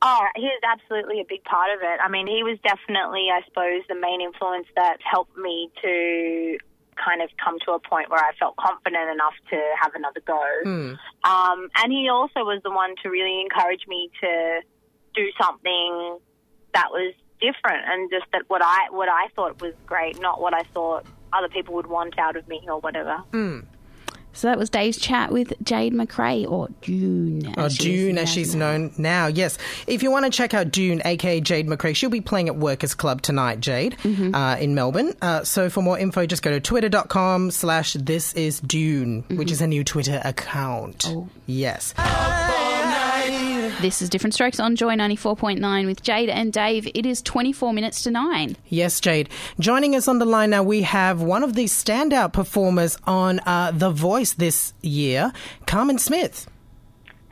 Oh, 0.01 0.27
he 0.37 0.43
was 0.43 0.61
absolutely 0.63 1.21
a 1.21 1.25
big 1.29 1.43
part 1.45 1.71
of 1.75 1.81
it. 1.83 1.99
I 2.03 2.09
mean, 2.09 2.27
he 2.27 2.43
was 2.43 2.59
definitely, 2.63 3.29
I 3.33 3.41
suppose, 3.47 3.83
the 3.89 3.97
main 3.97 4.21
influence 4.21 4.67
that 4.77 4.99
helped 5.03 5.37
me 5.37 5.71
to 5.83 6.59
kind 7.03 7.23
of 7.23 7.31
come 7.43 7.59
to 7.67 7.73
a 7.73 7.79
point 7.79 8.11
where 8.11 8.21
I 8.21 8.33
felt 8.39 8.57
confident 8.57 9.11
enough 9.11 9.35
to 9.51 9.59
have 9.81 9.95
another 9.95 10.21
go. 10.27 10.43
Um, 11.25 11.69
and 11.77 11.93
he 11.93 12.09
also 12.09 12.41
was 12.41 12.61
the 12.65 12.71
one 12.71 12.95
to 13.03 13.09
really 13.09 13.41
encourage 13.41 13.87
me 13.87 14.11
to 14.21 14.61
do 15.15 15.27
something 15.41 16.19
that 16.75 16.91
was 16.91 17.15
different 17.41 17.85
and 17.87 18.11
just 18.11 18.27
that 18.33 18.43
what 18.49 18.63
I 18.63 18.91
what 18.91 19.09
I 19.09 19.29
thought 19.35 19.61
was 19.61 19.75
great, 19.87 20.21
not 20.21 20.41
what 20.41 20.55
I 20.55 20.63
thought 20.75 21.07
other 21.33 21.49
people 21.49 21.75
would 21.75 21.87
want 21.87 22.19
out 22.19 22.37
of 22.37 22.47
me 22.49 22.61
or 22.69 22.81
whatever. 22.81 23.19
Mm. 23.33 23.65
So 24.35 24.47
that 24.47 24.59
was 24.59 24.71
Dave's 24.71 24.99
chat 24.99 25.33
with 25.33 25.53
Jade 25.65 25.93
McRae, 25.93 26.49
or 26.49 26.69
Dune. 26.83 27.53
Oh, 27.57 27.65
as 27.65 27.75
she 27.75 27.95
is 27.95 28.01
Dune, 28.07 28.19
as 28.19 28.29
she's 28.29 28.55
known. 28.55 28.83
known 28.83 28.93
now. 28.97 29.27
Yes. 29.27 29.59
If 29.89 30.03
you 30.03 30.11
want 30.13 30.27
to 30.27 30.31
check 30.31 30.55
out 30.55 30.71
Dune, 30.71 31.03
aka 31.05 31.41
Jade 31.41 31.67
McRae, 31.67 31.97
she'll 31.97 32.09
be 32.11 32.21
playing 32.21 32.49
at 32.49 32.57
Workers 32.57 32.95
Club 32.95 33.21
tonight, 33.23 33.61
Jade, 33.61 33.97
Mm-hmm. 34.05 34.35
uh, 34.35 34.57
in 34.57 34.75
Melbourne. 34.77 35.15
Uh, 35.21 35.43
so 35.45 35.69
for 35.71 35.83
more 35.83 35.99
info, 35.99 36.25
just 36.27 36.43
go 36.43 36.51
to 36.51 36.61
twitter.com 36.61 37.51
slash 37.51 37.95
this 37.95 38.33
is 38.35 38.61
Dune, 38.61 39.23
Mm-hmm. 39.25 39.39
which 39.39 39.51
is 39.51 39.61
a 39.61 39.67
new 39.67 39.83
Twitter 39.83 40.21
account. 40.25 41.07
Oh. 41.09 41.29
Yes. 41.47 41.95
This 43.81 44.03
is 44.03 44.09
Different 44.09 44.35
Strokes 44.35 44.59
on 44.59 44.75
Joy 44.75 44.97
94.9 44.97 45.87
with 45.87 46.03
Jade 46.03 46.29
and 46.29 46.53
Dave. 46.53 46.89
It 46.97 47.07
is 47.07 47.23
24 47.23 47.73
minutes 47.73 48.03
to 48.03 48.11
9. 48.11 48.57
Yes, 48.67 48.99
Jade. 48.99 49.29
Joining 49.61 49.95
us 49.95 50.09
on 50.09 50.19
the 50.19 50.25
line 50.25 50.51
now, 50.51 50.65
we 50.65 50.83
have 50.83 51.23
one 51.23 51.45
of 51.45 51.55
the 51.55 51.67
standout 51.67 52.33
performers 52.33 52.99
on 53.05 53.39
uh, 53.47 53.71
The 53.71 53.91
Voice 53.91 54.33
this 54.33 54.75
year, 54.83 55.33
Carmen 55.67 55.99
Smith. 55.99 56.49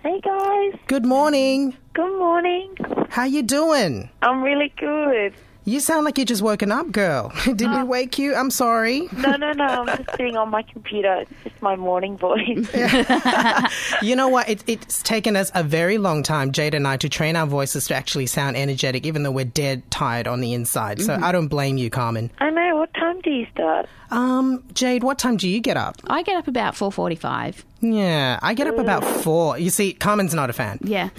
Hey 0.04 0.20
guys. 0.20 0.78
Good 0.86 1.04
morning. 1.04 1.76
Good 1.94 2.16
morning. 2.16 2.76
How 3.08 3.24
you 3.24 3.42
doing? 3.42 4.08
I'm 4.22 4.40
really 4.40 4.72
good. 4.78 5.34
You 5.68 5.80
sound 5.80 6.04
like 6.04 6.16
you 6.16 6.24
just 6.24 6.42
woken 6.42 6.70
up, 6.70 6.92
girl. 6.92 7.32
Did 7.44 7.68
we 7.68 7.82
wake 7.82 8.20
you? 8.20 8.36
I'm 8.36 8.50
sorry. 8.52 9.08
No, 9.16 9.32
no, 9.34 9.50
no. 9.50 9.64
I'm 9.64 9.86
just 9.96 10.10
sitting 10.12 10.36
on 10.36 10.48
my 10.48 10.62
computer. 10.62 11.22
It's 11.22 11.30
just 11.42 11.60
my 11.60 11.74
morning 11.74 12.16
voice. 12.16 12.68
you 14.02 14.14
know 14.14 14.28
what? 14.28 14.48
It, 14.48 14.62
it's 14.68 15.02
taken 15.02 15.34
us 15.34 15.50
a 15.56 15.64
very 15.64 15.98
long 15.98 16.22
time, 16.22 16.52
Jade 16.52 16.74
and 16.74 16.86
I, 16.86 16.96
to 16.98 17.08
train 17.08 17.34
our 17.34 17.46
voices 17.46 17.88
to 17.88 17.96
actually 17.96 18.26
sound 18.26 18.56
energetic, 18.56 19.04
even 19.06 19.24
though 19.24 19.32
we're 19.32 19.44
dead 19.44 19.82
tired 19.90 20.28
on 20.28 20.40
the 20.40 20.52
inside. 20.54 21.00
So 21.02 21.16
Mhm. 21.16 21.22
I 21.24 21.32
don't 21.32 21.48
blame 21.48 21.76
you, 21.78 21.90
Carmen. 21.90 22.30
I 22.38 22.50
know. 22.50 22.76
What 22.76 22.94
time 22.94 23.20
do 23.22 23.30
you 23.30 23.46
start? 23.52 23.88
Um, 24.10 24.62
Jade, 24.72 25.02
what 25.02 25.18
time 25.18 25.36
do 25.36 25.48
you 25.48 25.60
get 25.60 25.76
up? 25.76 25.96
I 26.06 26.22
get 26.22 26.36
up 26.36 26.48
about 26.48 26.74
4.45. 26.74 27.64
Yeah, 27.80 28.38
I 28.42 28.54
get 28.54 28.66
up 28.66 28.78
about 28.78 29.04
four. 29.04 29.58
You 29.58 29.70
see, 29.70 29.92
Carmen's 29.92 30.34
not 30.34 30.50
a 30.50 30.52
fan. 30.52 30.78
Yeah. 30.82 31.10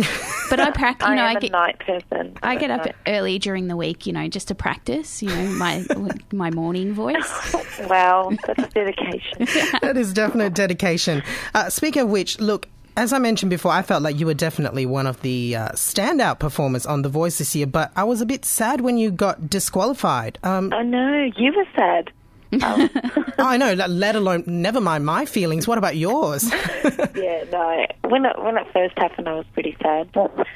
But 0.50 0.62
I 0.62 0.72
practice, 0.72 1.06
you 1.10 1.14
I, 1.14 1.18
am 1.18 1.26
I 1.26 1.32
a 1.34 1.40
get, 1.42 1.52
night 1.52 1.80
person. 1.80 2.38
I 2.42 2.56
get 2.56 2.72
up 2.72 2.86
so- 2.86 2.92
early 3.06 3.38
during 3.38 3.68
the 3.68 3.76
week, 3.76 4.08
you 4.08 4.14
know, 4.14 4.30
just 4.30 4.48
to 4.48 4.56
practice, 4.56 5.22
you 5.22 5.28
know, 5.28 5.46
my 5.58 5.86
my 6.32 6.52
morning 6.52 6.94
voice. 6.94 7.56
Wow, 7.90 8.32
that's 8.46 8.74
dedication. 8.74 9.46
that 9.82 9.98
is 9.98 10.14
definite 10.14 10.54
dedication. 10.54 11.22
Uh, 11.54 11.70
speaking 11.70 12.04
of 12.04 12.10
which, 12.10 12.40
look, 12.40 12.70
as 12.96 13.12
I 13.12 13.20
mentioned 13.20 13.50
before, 13.50 13.72
I 13.74 13.82
felt 13.82 14.02
like 14.04 14.20
you 14.20 14.26
were 14.26 14.34
definitely 14.34 14.86
one 14.86 15.06
of 15.06 15.22
the 15.22 15.56
uh, 15.58 15.70
standout 15.74 16.40
performers 16.40 16.86
on 16.86 17.02
The 17.02 17.10
Voice 17.10 17.38
this 17.40 17.54
year, 17.54 17.68
but 17.68 17.92
I 17.98 18.06
was 18.06 18.22
a 18.22 18.26
bit 18.26 18.46
sad 18.46 18.80
when 18.82 18.98
you 18.98 19.12
got 19.12 19.50
disqualified. 19.50 20.40
Um, 20.44 20.72
I 20.74 20.82
know. 20.82 21.30
You 21.36 21.54
were 21.56 21.68
sad. 21.76 22.10
Oh, 22.54 22.90
I 23.40 23.58
know, 23.58 23.74
let 23.74 23.90
let 23.90 24.16
alone, 24.16 24.44
never 24.48 24.82
mind 24.82 25.06
my 25.06 25.26
feelings. 25.26 25.68
What 25.68 25.78
about 25.78 25.96
yours? 25.96 26.50
yeah, 27.16 27.44
no. 27.52 27.86
When 28.06 28.26
it 28.26 28.42
when 28.42 28.58
it 28.58 28.68
first 28.74 28.98
happened, 28.98 29.28
I 29.28 29.34
was 29.34 29.46
pretty 29.54 29.76
sad. 29.82 30.12
But 30.14 30.48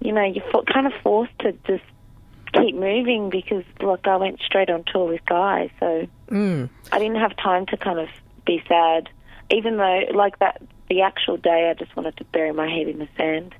you 0.00 0.12
know, 0.12 0.24
you're 0.24 0.44
kind 0.72 0.86
of 0.86 0.92
forced 1.02 1.38
to 1.40 1.52
just 1.66 1.84
keep 2.52 2.74
moving 2.76 3.30
because, 3.30 3.64
like, 3.80 4.06
I 4.06 4.16
went 4.16 4.40
straight 4.40 4.70
on 4.70 4.84
tour 4.84 5.08
with 5.08 5.24
Guy, 5.26 5.70
so 5.80 6.06
Mm. 6.30 6.68
I 6.90 6.98
didn't 6.98 7.16
have 7.20 7.36
time 7.36 7.66
to 7.66 7.76
kind 7.76 7.98
of 7.98 8.08
be 8.46 8.62
sad. 8.68 9.08
Even 9.50 9.76
though, 9.76 10.00
like 10.14 10.38
that, 10.38 10.62
the 10.88 11.02
actual 11.02 11.36
day, 11.36 11.70
I 11.70 11.74
just 11.74 11.94
wanted 11.96 12.16
to 12.16 12.24
bury 12.24 12.52
my 12.52 12.68
head 12.68 12.88
in 12.88 12.98
the 12.98 13.08
sand. 13.16 13.54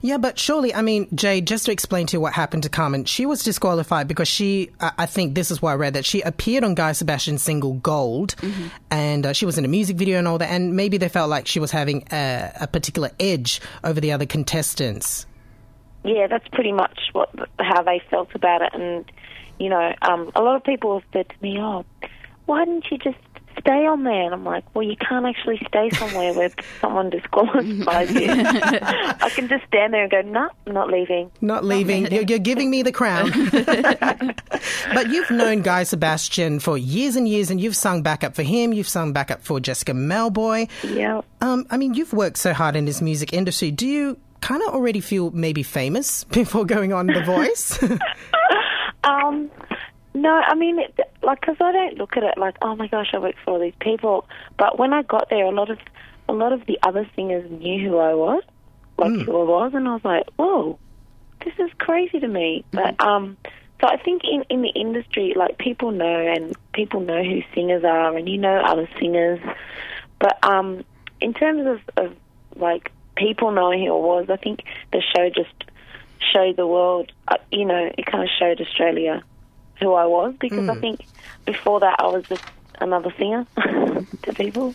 Yeah, 0.00 0.18
but 0.18 0.38
surely, 0.38 0.74
I 0.74 0.82
mean, 0.82 1.08
Jade, 1.14 1.46
just 1.46 1.66
to 1.66 1.72
explain 1.72 2.06
to 2.08 2.16
you 2.16 2.20
what 2.20 2.32
happened 2.32 2.62
to 2.64 2.68
Carmen, 2.68 3.04
she 3.04 3.26
was 3.26 3.42
disqualified 3.42 4.08
because 4.08 4.28
she, 4.28 4.70
I 4.80 4.92
I 4.98 5.06
think 5.06 5.34
this 5.34 5.50
is 5.50 5.60
why 5.60 5.72
I 5.72 5.76
read 5.76 5.94
that 5.94 6.04
she 6.04 6.20
appeared 6.22 6.64
on 6.64 6.74
Guy 6.74 6.92
Sebastian's 6.92 7.42
single 7.42 7.74
Gold, 7.74 8.34
and 8.90 9.26
uh, 9.26 9.32
she 9.32 9.46
was 9.46 9.58
in 9.58 9.64
a 9.64 9.68
music 9.68 9.96
video 9.96 10.18
and 10.18 10.28
all 10.28 10.38
that, 10.38 10.50
and 10.50 10.76
maybe 10.76 10.98
they 10.98 11.08
felt 11.08 11.30
like 11.30 11.46
she 11.46 11.60
was 11.60 11.70
having 11.70 12.06
a, 12.12 12.52
a 12.62 12.66
particular 12.66 13.10
edge 13.20 13.60
over 13.82 14.00
the 14.00 14.12
other 14.12 14.26
contestants. 14.26 15.26
Yeah, 16.04 16.26
that's 16.26 16.46
pretty 16.48 16.72
much 16.72 16.98
what 17.12 17.30
how 17.58 17.82
they 17.82 18.02
felt 18.10 18.34
about 18.34 18.62
it. 18.62 18.70
And 18.74 19.10
you 19.58 19.68
know, 19.68 19.92
um, 20.02 20.30
a 20.34 20.42
lot 20.42 20.56
of 20.56 20.64
people 20.64 21.00
have 21.00 21.08
said 21.12 21.28
to 21.28 21.34
me, 21.42 21.58
"Oh, 21.60 21.84
why 22.46 22.64
didn't 22.64 22.86
you 22.90 22.98
just 22.98 23.18
stay 23.64 23.86
on 23.86 24.04
there?" 24.04 24.24
And 24.24 24.34
I'm 24.34 24.44
like, 24.44 24.64
"Well, 24.74 24.84
you 24.84 24.96
can't 24.96 25.26
actually 25.26 25.60
stay 25.66 25.90
somewhere 25.90 26.32
where 26.34 26.50
someone 26.80 27.10
disqualifies 27.10 28.12
you. 28.12 28.28
I 28.30 29.30
can 29.34 29.48
just 29.48 29.64
stand 29.66 29.94
there 29.94 30.02
and 30.02 30.10
go, 30.10 30.20
no, 30.22 30.48
I'm 30.66 30.74
not 30.74 30.90
leaving." 30.90 31.30
Not 31.40 31.64
leaving. 31.64 32.12
You're, 32.12 32.22
you're 32.22 32.38
giving 32.38 32.70
me 32.70 32.82
the 32.82 32.92
crown. 32.92 33.30
but 34.94 35.08
you've 35.08 35.30
known 35.30 35.62
Guy 35.62 35.82
Sebastian 35.84 36.60
for 36.60 36.76
years 36.78 37.16
and 37.16 37.28
years, 37.28 37.50
and 37.50 37.60
you've 37.60 37.76
sung 37.76 38.02
backup 38.02 38.34
for 38.34 38.42
him. 38.42 38.72
You've 38.72 38.88
sung 38.88 39.12
backup 39.12 39.42
for 39.42 39.60
Jessica 39.60 39.92
Mauboy. 39.92 40.68
Yeah. 40.82 41.22
Um, 41.40 41.66
I 41.70 41.76
mean, 41.76 41.94
you've 41.94 42.12
worked 42.12 42.38
so 42.38 42.52
hard 42.52 42.76
in 42.76 42.84
this 42.84 43.00
music 43.00 43.32
industry. 43.32 43.70
Do 43.70 43.86
you 43.86 44.18
kind 44.40 44.62
of 44.62 44.74
already 44.74 45.00
feel 45.00 45.30
maybe 45.30 45.62
famous 45.62 46.24
before 46.40 46.64
going 46.64 46.92
on 46.92 47.06
The 47.06 47.22
Voice? 47.22 47.78
Um, 49.04 49.50
no, 50.14 50.30
I 50.30 50.54
mean, 50.54 50.78
it, 50.78 50.98
like, 51.22 51.40
because 51.40 51.56
I 51.60 51.72
don't 51.72 51.98
look 51.98 52.16
at 52.16 52.22
it 52.22 52.38
like, 52.38 52.56
oh 52.62 52.76
my 52.76 52.86
gosh, 52.86 53.10
I 53.12 53.18
work 53.18 53.34
for 53.44 53.52
all 53.52 53.60
these 53.60 53.74
people. 53.80 54.26
But 54.56 54.78
when 54.78 54.92
I 54.92 55.02
got 55.02 55.28
there, 55.28 55.44
a 55.44 55.50
lot 55.50 55.70
of 55.70 55.78
a 56.28 56.32
lot 56.32 56.52
of 56.52 56.64
the 56.66 56.78
other 56.82 57.08
singers 57.14 57.50
knew 57.50 57.88
who 57.88 57.98
I 57.98 58.14
was, 58.14 58.42
like 58.96 59.12
who 59.12 59.40
I 59.40 59.44
was, 59.44 59.72
and 59.74 59.88
I 59.88 59.94
was 59.94 60.04
like, 60.04 60.24
whoa, 60.36 60.78
this 61.44 61.52
is 61.58 61.70
crazy 61.78 62.20
to 62.20 62.28
me. 62.28 62.64
But 62.70 63.00
um, 63.00 63.36
so 63.80 63.88
I 63.88 63.96
think 63.96 64.22
in 64.24 64.44
in 64.48 64.62
the 64.62 64.70
industry, 64.70 65.34
like 65.34 65.58
people 65.58 65.90
know, 65.90 66.32
and 66.32 66.56
people 66.72 67.00
know 67.00 67.22
who 67.22 67.42
singers 67.52 67.82
are, 67.84 68.16
and 68.16 68.28
you 68.28 68.38
know 68.38 68.56
other 68.60 68.88
singers. 69.00 69.40
But 70.20 70.38
um, 70.44 70.84
in 71.20 71.34
terms 71.34 71.66
of, 71.66 72.04
of 72.04 72.16
like 72.54 72.92
people 73.16 73.50
knowing 73.50 73.84
who 73.84 73.92
I 73.92 73.98
was, 73.98 74.30
I 74.30 74.36
think 74.36 74.62
the 74.92 75.02
show 75.14 75.28
just 75.28 75.52
showed 76.32 76.56
the 76.56 76.68
world. 76.68 77.10
Uh, 77.26 77.38
you 77.50 77.64
know, 77.64 77.90
it 77.98 78.06
kind 78.06 78.22
of 78.22 78.30
showed 78.38 78.60
Australia 78.60 79.24
who 79.80 79.92
I 79.94 80.06
was 80.06 80.34
because 80.40 80.68
I 80.68 80.74
Mm. 80.74 80.80
think 80.80 81.00
before 81.46 81.80
that 81.80 81.96
I 81.98 82.06
was 82.06 82.24
just 82.28 82.42
another 82.80 83.12
singer 83.18 83.46
to 84.22 84.34
people. 84.34 84.74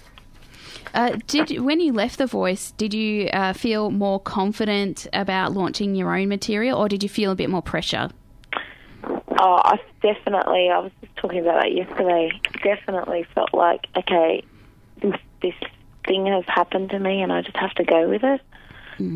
Uh, 0.93 1.17
did 1.27 1.59
when 1.61 1.79
you 1.79 1.93
left 1.93 2.17
The 2.17 2.25
Voice, 2.25 2.71
did 2.71 2.93
you 2.93 3.27
uh, 3.27 3.53
feel 3.53 3.91
more 3.91 4.19
confident 4.19 5.07
about 5.13 5.53
launching 5.53 5.95
your 5.95 6.15
own 6.15 6.27
material, 6.29 6.77
or 6.79 6.89
did 6.89 7.03
you 7.03 7.09
feel 7.09 7.31
a 7.31 7.35
bit 7.35 7.49
more 7.49 7.61
pressure? 7.61 8.09
Oh, 9.03 9.61
I 9.63 9.79
definitely. 10.01 10.69
I 10.69 10.79
was 10.79 10.91
just 11.01 11.15
talking 11.15 11.39
about 11.39 11.61
that 11.61 11.71
yesterday. 11.71 12.31
Definitely 12.63 13.25
felt 13.35 13.53
like 13.53 13.87
okay, 13.97 14.43
this 15.01 15.15
this 15.41 15.53
thing 16.05 16.25
has 16.25 16.43
happened 16.47 16.89
to 16.89 16.99
me, 16.99 17.21
and 17.21 17.31
I 17.31 17.41
just 17.41 17.57
have 17.57 17.73
to 17.75 17.83
go 17.83 18.09
with 18.09 18.23
it. 18.23 18.41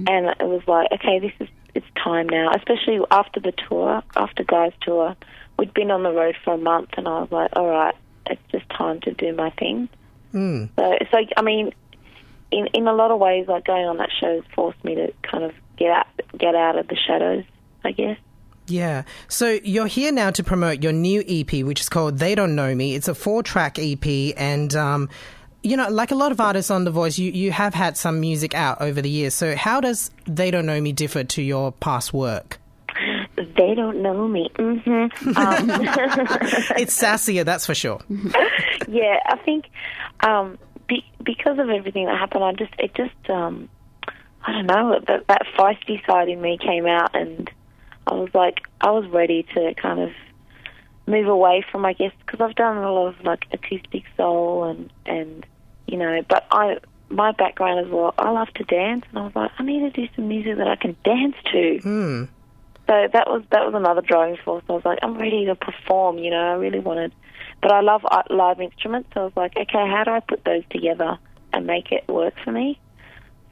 And 0.08 0.28
it 0.40 0.48
was 0.48 0.62
like, 0.66 0.90
okay, 0.94 1.20
this 1.20 1.34
is 1.42 1.50
it's 1.76 1.86
time 2.02 2.30
now. 2.30 2.52
Especially 2.56 3.00
after 3.12 3.40
the 3.42 3.52
tour, 3.68 4.02
after 4.16 4.44
Guy's 4.46 4.72
tour, 4.82 5.16
we'd 5.58 5.74
been 5.74 5.92
on 5.92 6.04
the 6.04 6.12
road 6.12 6.36
for 6.44 6.54
a 6.54 6.58
month, 6.58 6.90
and 6.98 7.08
I 7.08 7.22
was 7.22 7.32
like, 7.32 7.52
all 7.56 7.68
right, 7.68 7.96
it's 8.26 8.42
just 8.52 8.70
time 8.70 9.02
to 9.02 9.14
do 9.14 9.34
my 9.36 9.50
thing. 9.52 9.90
Mm. 10.34 10.70
So, 10.76 10.98
so 11.12 11.18
I 11.38 11.42
mean, 11.42 11.74
in 12.52 12.68
in 12.74 12.88
a 12.88 12.94
lot 12.94 13.12
of 13.12 13.20
ways, 13.20 13.48
like 13.48 13.66
going 13.66 13.86
on 13.86 13.98
that 13.98 14.10
show 14.20 14.36
has 14.36 14.44
forced 14.56 14.84
me 14.84 14.96
to 14.96 15.14
kind 15.24 15.44
of 15.44 15.54
get 15.78 15.92
out 15.92 16.08
get 16.38 16.56
out 16.56 16.78
of 16.78 16.88
the 16.88 16.96
shadows. 16.96 17.44
I 17.84 17.92
guess. 17.92 18.18
Yeah. 18.68 19.04
So 19.28 19.60
you're 19.64 19.88
here 19.88 20.12
now 20.12 20.32
to 20.32 20.44
promote 20.44 20.84
your 20.84 20.94
new 20.94 21.24
EP, 21.28 21.66
which 21.66 21.82
is 21.82 21.90
called 21.90 22.20
They 22.20 22.36
Don't 22.36 22.56
Know 22.56 22.74
Me. 22.74 22.96
It's 22.96 23.08
a 23.08 23.16
four 23.16 23.44
track 23.44 23.78
EP. 23.78 24.34
And, 24.38 24.74
um, 24.76 25.10
you 25.62 25.76
know, 25.78 25.90
like 25.90 26.12
a 26.12 26.16
lot 26.16 26.32
of 26.32 26.40
artists 26.40 26.72
on 26.72 26.86
The 26.86 26.92
Voice, 26.92 27.18
you, 27.18 27.32
you 27.32 27.52
have 27.52 27.74
had 27.74 27.98
some 27.98 28.20
music 28.20 28.54
out 28.54 28.82
over 28.82 29.02
the 29.02 29.10
years. 29.10 29.34
So 29.34 29.56
how 29.56 29.82
does 29.82 30.12
They 30.26 30.52
Don't 30.52 30.66
Know 30.66 30.80
Me 30.80 30.92
differ 30.92 31.24
to 31.24 31.42
your 31.42 31.72
past 31.72 32.14
work? 32.14 32.60
They 33.36 33.74
don't 33.76 34.02
know 34.02 34.28
me. 34.28 34.50
hmm 34.56 34.90
Um, 34.92 35.10
it's 36.78 36.96
sassier, 37.00 37.44
that's 37.44 37.66
for 37.66 37.74
sure. 37.74 38.00
yeah, 38.88 39.20
I 39.26 39.38
think 39.44 39.66
um, 40.22 40.58
be, 40.88 41.04
because 41.24 41.58
of 41.58 41.70
everything 41.70 42.06
that 42.06 42.18
happened, 42.18 42.44
I 42.44 42.54
just 42.54 42.74
it 42.78 42.94
just 42.94 43.30
um, 43.30 43.70
I 44.44 44.52
don't 44.52 44.68
know 44.68 45.00
that 45.08 45.28
that 45.28 45.48
feisty 45.58 46.06
side 46.06 46.30
in 46.30 46.42
me 46.42 46.58
came 46.58 46.86
out, 46.86 47.16
and 47.16 47.50
I 48.06 48.14
was 48.14 48.30
like 48.34 48.60
I 48.82 48.92
was 48.92 49.08
ready 49.08 49.44
to 49.56 49.74
kind 49.76 50.00
of 50.00 50.12
move 51.08 51.28
away 51.28 51.66
from 51.72 51.86
I 51.86 51.94
guess 51.94 52.12
because 52.26 52.40
I've 52.40 52.56
done 52.56 52.78
a 52.78 52.92
lot 52.92 53.08
of 53.08 53.24
like 53.24 53.46
acoustic 53.52 54.04
soul 54.16 54.66
and 54.66 54.92
and 55.06 55.46
you 55.88 55.98
know, 55.98 56.22
but 56.30 56.46
I 56.52 56.78
my 57.10 57.32
background 57.32 57.86
as 57.86 57.92
well. 57.92 58.14
I 58.18 58.30
love 58.32 58.50
to 58.56 58.64
dance, 58.64 59.06
and 59.10 59.20
I 59.20 59.24
was 59.24 59.36
like 59.36 59.52
I 59.58 59.64
need 59.64 59.80
to 59.80 59.90
do 59.90 60.08
some 60.16 60.28
music 60.28 60.58
that 60.58 60.68
I 60.68 60.76
can 60.76 60.96
dance 61.04 61.36
to. 61.52 61.80
Hmm. 61.82 62.24
So 62.88 63.08
that 63.14 63.28
was 63.28 63.44
that 63.52 63.66
was 63.66 63.74
another 63.76 64.02
driving 64.02 64.38
force. 64.44 64.64
I 64.70 64.74
was 64.74 64.86
like, 64.86 65.00
I'm 65.02 65.18
ready 65.18 65.46
to 65.46 65.56
perform. 65.56 66.18
You 66.18 66.32
know, 66.32 66.38
I 66.38 66.54
really 66.54 66.80
wanted, 66.80 67.14
but 67.62 67.72
I 67.72 67.82
love 67.82 68.02
live 68.30 68.60
instruments. 68.60 69.10
So 69.14 69.22
I 69.22 69.24
was 69.24 69.34
like, 69.36 69.56
okay, 69.56 69.88
how 69.90 70.04
do 70.04 70.12
I 70.12 70.20
put 70.20 70.44
those 70.44 70.64
together 70.70 71.18
and 71.54 71.66
make 71.66 71.92
it 71.92 72.08
work 72.08 72.34
for 72.44 72.52
me? 72.52 72.80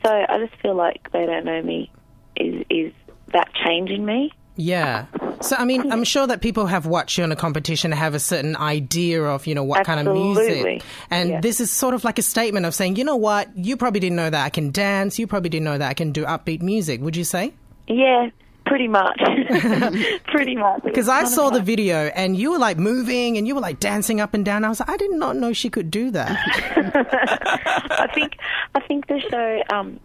So 0.06 0.12
I 0.12 0.38
just 0.46 0.60
feel 0.62 0.76
like 0.76 1.12
they 1.12 1.26
don't 1.26 1.46
know 1.46 1.62
me 1.62 1.92
is 2.36 2.66
is 2.70 2.94
that 3.34 3.50
changing 3.66 4.06
me. 4.06 4.32
Yeah. 4.58 5.06
So, 5.40 5.56
I 5.56 5.66
mean, 5.66 5.92
I'm 5.92 6.04
sure 6.04 6.28
that 6.28 6.42
people 6.42 6.68
have 6.68 6.86
watched 6.86 7.18
you 7.18 7.24
in 7.24 7.32
a 7.32 7.36
competition 7.36 7.92
and 7.92 8.00
have 8.00 8.14
a 8.14 8.20
certain 8.20 8.56
idea 8.56 9.24
of, 9.24 9.48
you 9.48 9.56
know, 9.56 9.64
what 9.64 9.86
kind 9.86 10.06
of 10.06 10.14
music. 10.14 10.50
Absolutely. 10.50 10.82
And 11.10 11.30
Yeah. 11.30 11.42
this 11.42 11.62
is 11.62 11.72
sort 11.72 11.96
of 11.96 12.04
like 12.04 12.20
a 12.20 12.22
statement 12.22 12.66
of 12.66 12.76
saying, 12.76 12.98
you 12.98 13.04
know 13.04 13.16
what, 13.16 13.50
you 13.58 13.76
probably 13.78 14.02
didn't 14.02 14.18
know 14.18 14.30
that 14.30 14.46
I 14.46 14.50
can 14.50 14.72
dance. 14.72 15.18
You 15.18 15.26
probably 15.26 15.50
didn't 15.50 15.64
know 15.64 15.78
that 15.78 15.90
I 15.90 15.94
can 15.94 16.12
do 16.12 16.26
upbeat 16.26 16.62
music. 16.62 17.02
Would 17.02 17.16
you 17.16 17.24
say? 17.24 17.54
Yeah, 17.88 18.30
pretty 18.72 18.88
much, 18.88 19.20
pretty 20.28 20.56
much. 20.56 20.82
Because 20.84 21.10
I 21.10 21.26
saw 21.26 21.50
the 21.50 21.60
video 21.62 22.06
and 22.16 22.38
you 22.38 22.52
were 22.52 22.58
like 22.58 22.78
moving 22.78 23.36
and 23.38 23.46
you 23.46 23.54
were 23.54 23.60
like 23.60 23.82
dancing 23.82 24.22
up 24.22 24.34
and 24.34 24.46
down. 24.46 24.64
I 24.64 24.70
was 24.70 24.80
like, 24.80 24.90
I 24.90 24.96
did 24.96 25.12
not 25.12 25.36
know 25.36 25.52
she 25.52 25.70
could 25.70 25.92
do 25.92 26.10
that. 26.12 26.32
I 28.00 28.08
think 28.14 28.38
I 28.74 28.80
think 28.80 29.08
the 29.08 29.20
show 29.30 29.62
um, 29.76 30.00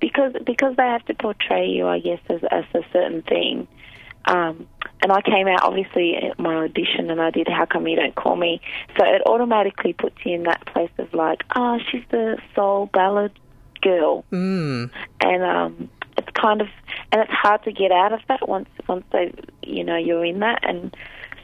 because 0.00 0.34
because 0.46 0.76
they 0.76 0.84
have 0.86 1.04
to 1.06 1.14
portray 1.14 1.66
you, 1.68 1.88
I 1.88 1.98
guess, 1.98 2.20
as, 2.28 2.40
as 2.50 2.64
a 2.74 2.82
certain 2.92 3.22
thing. 3.22 3.66
Um, 4.24 4.68
and 5.02 5.10
I 5.10 5.20
came 5.22 5.48
out 5.48 5.64
obviously 5.64 6.14
at 6.14 6.38
my 6.38 6.54
audition, 6.54 7.10
and 7.10 7.20
I 7.20 7.30
did 7.30 7.48
"How 7.48 7.66
Come 7.66 7.88
You 7.88 7.96
Don't 7.96 8.14
Call 8.14 8.36
Me," 8.36 8.60
so 8.96 9.04
it 9.04 9.22
automatically 9.26 9.94
puts 9.94 10.14
you 10.24 10.36
in 10.36 10.44
that 10.44 10.64
place 10.66 10.92
of 10.98 11.12
like, 11.12 11.42
oh, 11.56 11.80
she's 11.90 12.04
the 12.10 12.38
soul 12.54 12.86
ballad 12.92 13.32
girl, 13.80 14.24
Mm. 14.30 14.90
and 15.22 15.42
um, 15.42 15.88
it's 16.16 16.30
kind 16.30 16.60
of 16.60 16.68
and 17.10 17.20
it's 17.20 17.32
hard 17.32 17.62
to 17.64 17.72
get 17.72 17.92
out 17.92 18.12
of 18.12 18.20
that 18.28 18.48
once 18.48 18.68
once 18.88 19.04
they 19.12 19.32
you 19.62 19.84
know 19.84 19.96
you're 19.96 20.24
in 20.24 20.40
that, 20.40 20.60
and 20.62 20.94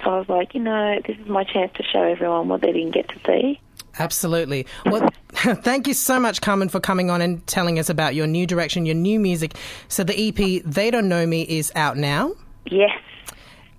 so 0.03 0.11
I 0.11 0.19
was 0.19 0.29
like, 0.29 0.55
you 0.55 0.61
know, 0.61 1.01
this 1.07 1.17
is 1.19 1.27
my 1.27 1.45
chance 1.45 1.73
to 1.75 1.83
show 1.83 2.03
everyone 2.03 2.49
what 2.49 2.61
they 2.61 2.73
didn't 2.73 2.93
get 2.93 3.09
to 3.09 3.21
see. 3.27 3.61
Absolutely. 3.99 4.67
Well, 4.87 5.09
thank 5.33 5.89
you 5.89 5.95
so 5.95 6.21
much, 6.21 6.41
Carmen, 6.41 6.69
for 6.69 6.81
coming 6.81 7.11
on 7.11 7.21
and 7.21 7.45
telling 7.47 7.79
us 7.79 7.89
about 7.89 8.15
your 8.15 8.27
new 8.27 8.47
direction, 8.47 8.87
your 8.87 8.95
new 8.95 9.19
music. 9.19 9.57
So 9.89 10.05
the 10.05 10.29
EP, 10.29 10.63
They 10.65 10.91
Don't 10.91 11.09
Know 11.09 11.27
Me, 11.27 11.43
is 11.43 11.73
out 11.75 11.97
now. 11.97 12.33
Yes. 12.67 12.97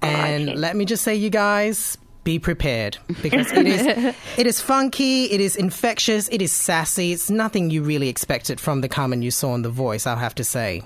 And 0.01 0.55
let 0.55 0.75
me 0.75 0.85
just 0.85 1.03
say, 1.03 1.15
you 1.15 1.29
guys, 1.29 1.97
be 2.29 2.37
prepared 2.37 2.95
because 3.23 3.51
it 3.51 3.65
is 3.65 3.81
it 4.37 4.45
is 4.45 4.61
funky, 4.61 5.25
it 5.25 5.41
is 5.41 5.55
infectious, 5.55 6.29
it 6.29 6.41
is 6.43 6.51
sassy. 6.51 7.11
It's 7.11 7.29
nothing 7.31 7.71
you 7.71 7.81
really 7.81 8.07
expected 8.07 8.59
from 8.59 8.81
the 8.81 8.87
Carmen 8.87 9.23
you 9.23 9.31
saw 9.31 9.53
on 9.53 9.63
The 9.63 9.69
Voice. 9.69 10.05
I'll 10.05 10.23
have 10.27 10.35
to 10.35 10.43
say. 10.43 10.83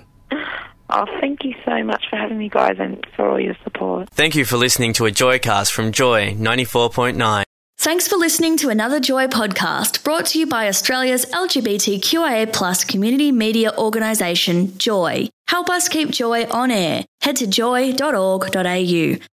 Oh, 0.88 1.06
thank 1.20 1.44
you 1.44 1.54
so 1.66 1.82
much 1.82 2.04
for 2.08 2.16
having 2.16 2.38
me, 2.38 2.48
guys, 2.48 2.76
and 2.78 3.06
for 3.14 3.28
all 3.28 3.40
your 3.40 3.56
support. 3.62 4.08
Thank 4.10 4.34
you 4.34 4.44
for 4.46 4.56
listening 4.56 4.92
to 4.94 5.06
a 5.06 5.10
Joycast 5.10 5.70
from 5.70 5.92
Joy 5.92 6.34
94.9. 6.34 7.44
Thanks 7.78 8.08
for 8.08 8.16
listening 8.16 8.56
to 8.58 8.70
another 8.70 9.00
Joy 9.00 9.26
podcast 9.26 10.02
brought 10.04 10.26
to 10.26 10.38
you 10.38 10.46
by 10.46 10.68
Australia's 10.68 11.26
LGBTQIA 11.26 12.52
plus 12.52 12.84
community 12.84 13.32
media 13.32 13.72
organisation, 13.76 14.78
Joy. 14.78 15.28
Help 15.48 15.68
us 15.68 15.88
keep 15.88 16.10
Joy 16.10 16.46
on 16.46 16.70
air. 16.70 17.04
Head 17.20 17.36
to 17.36 17.46
joy.org.au. 17.46 19.33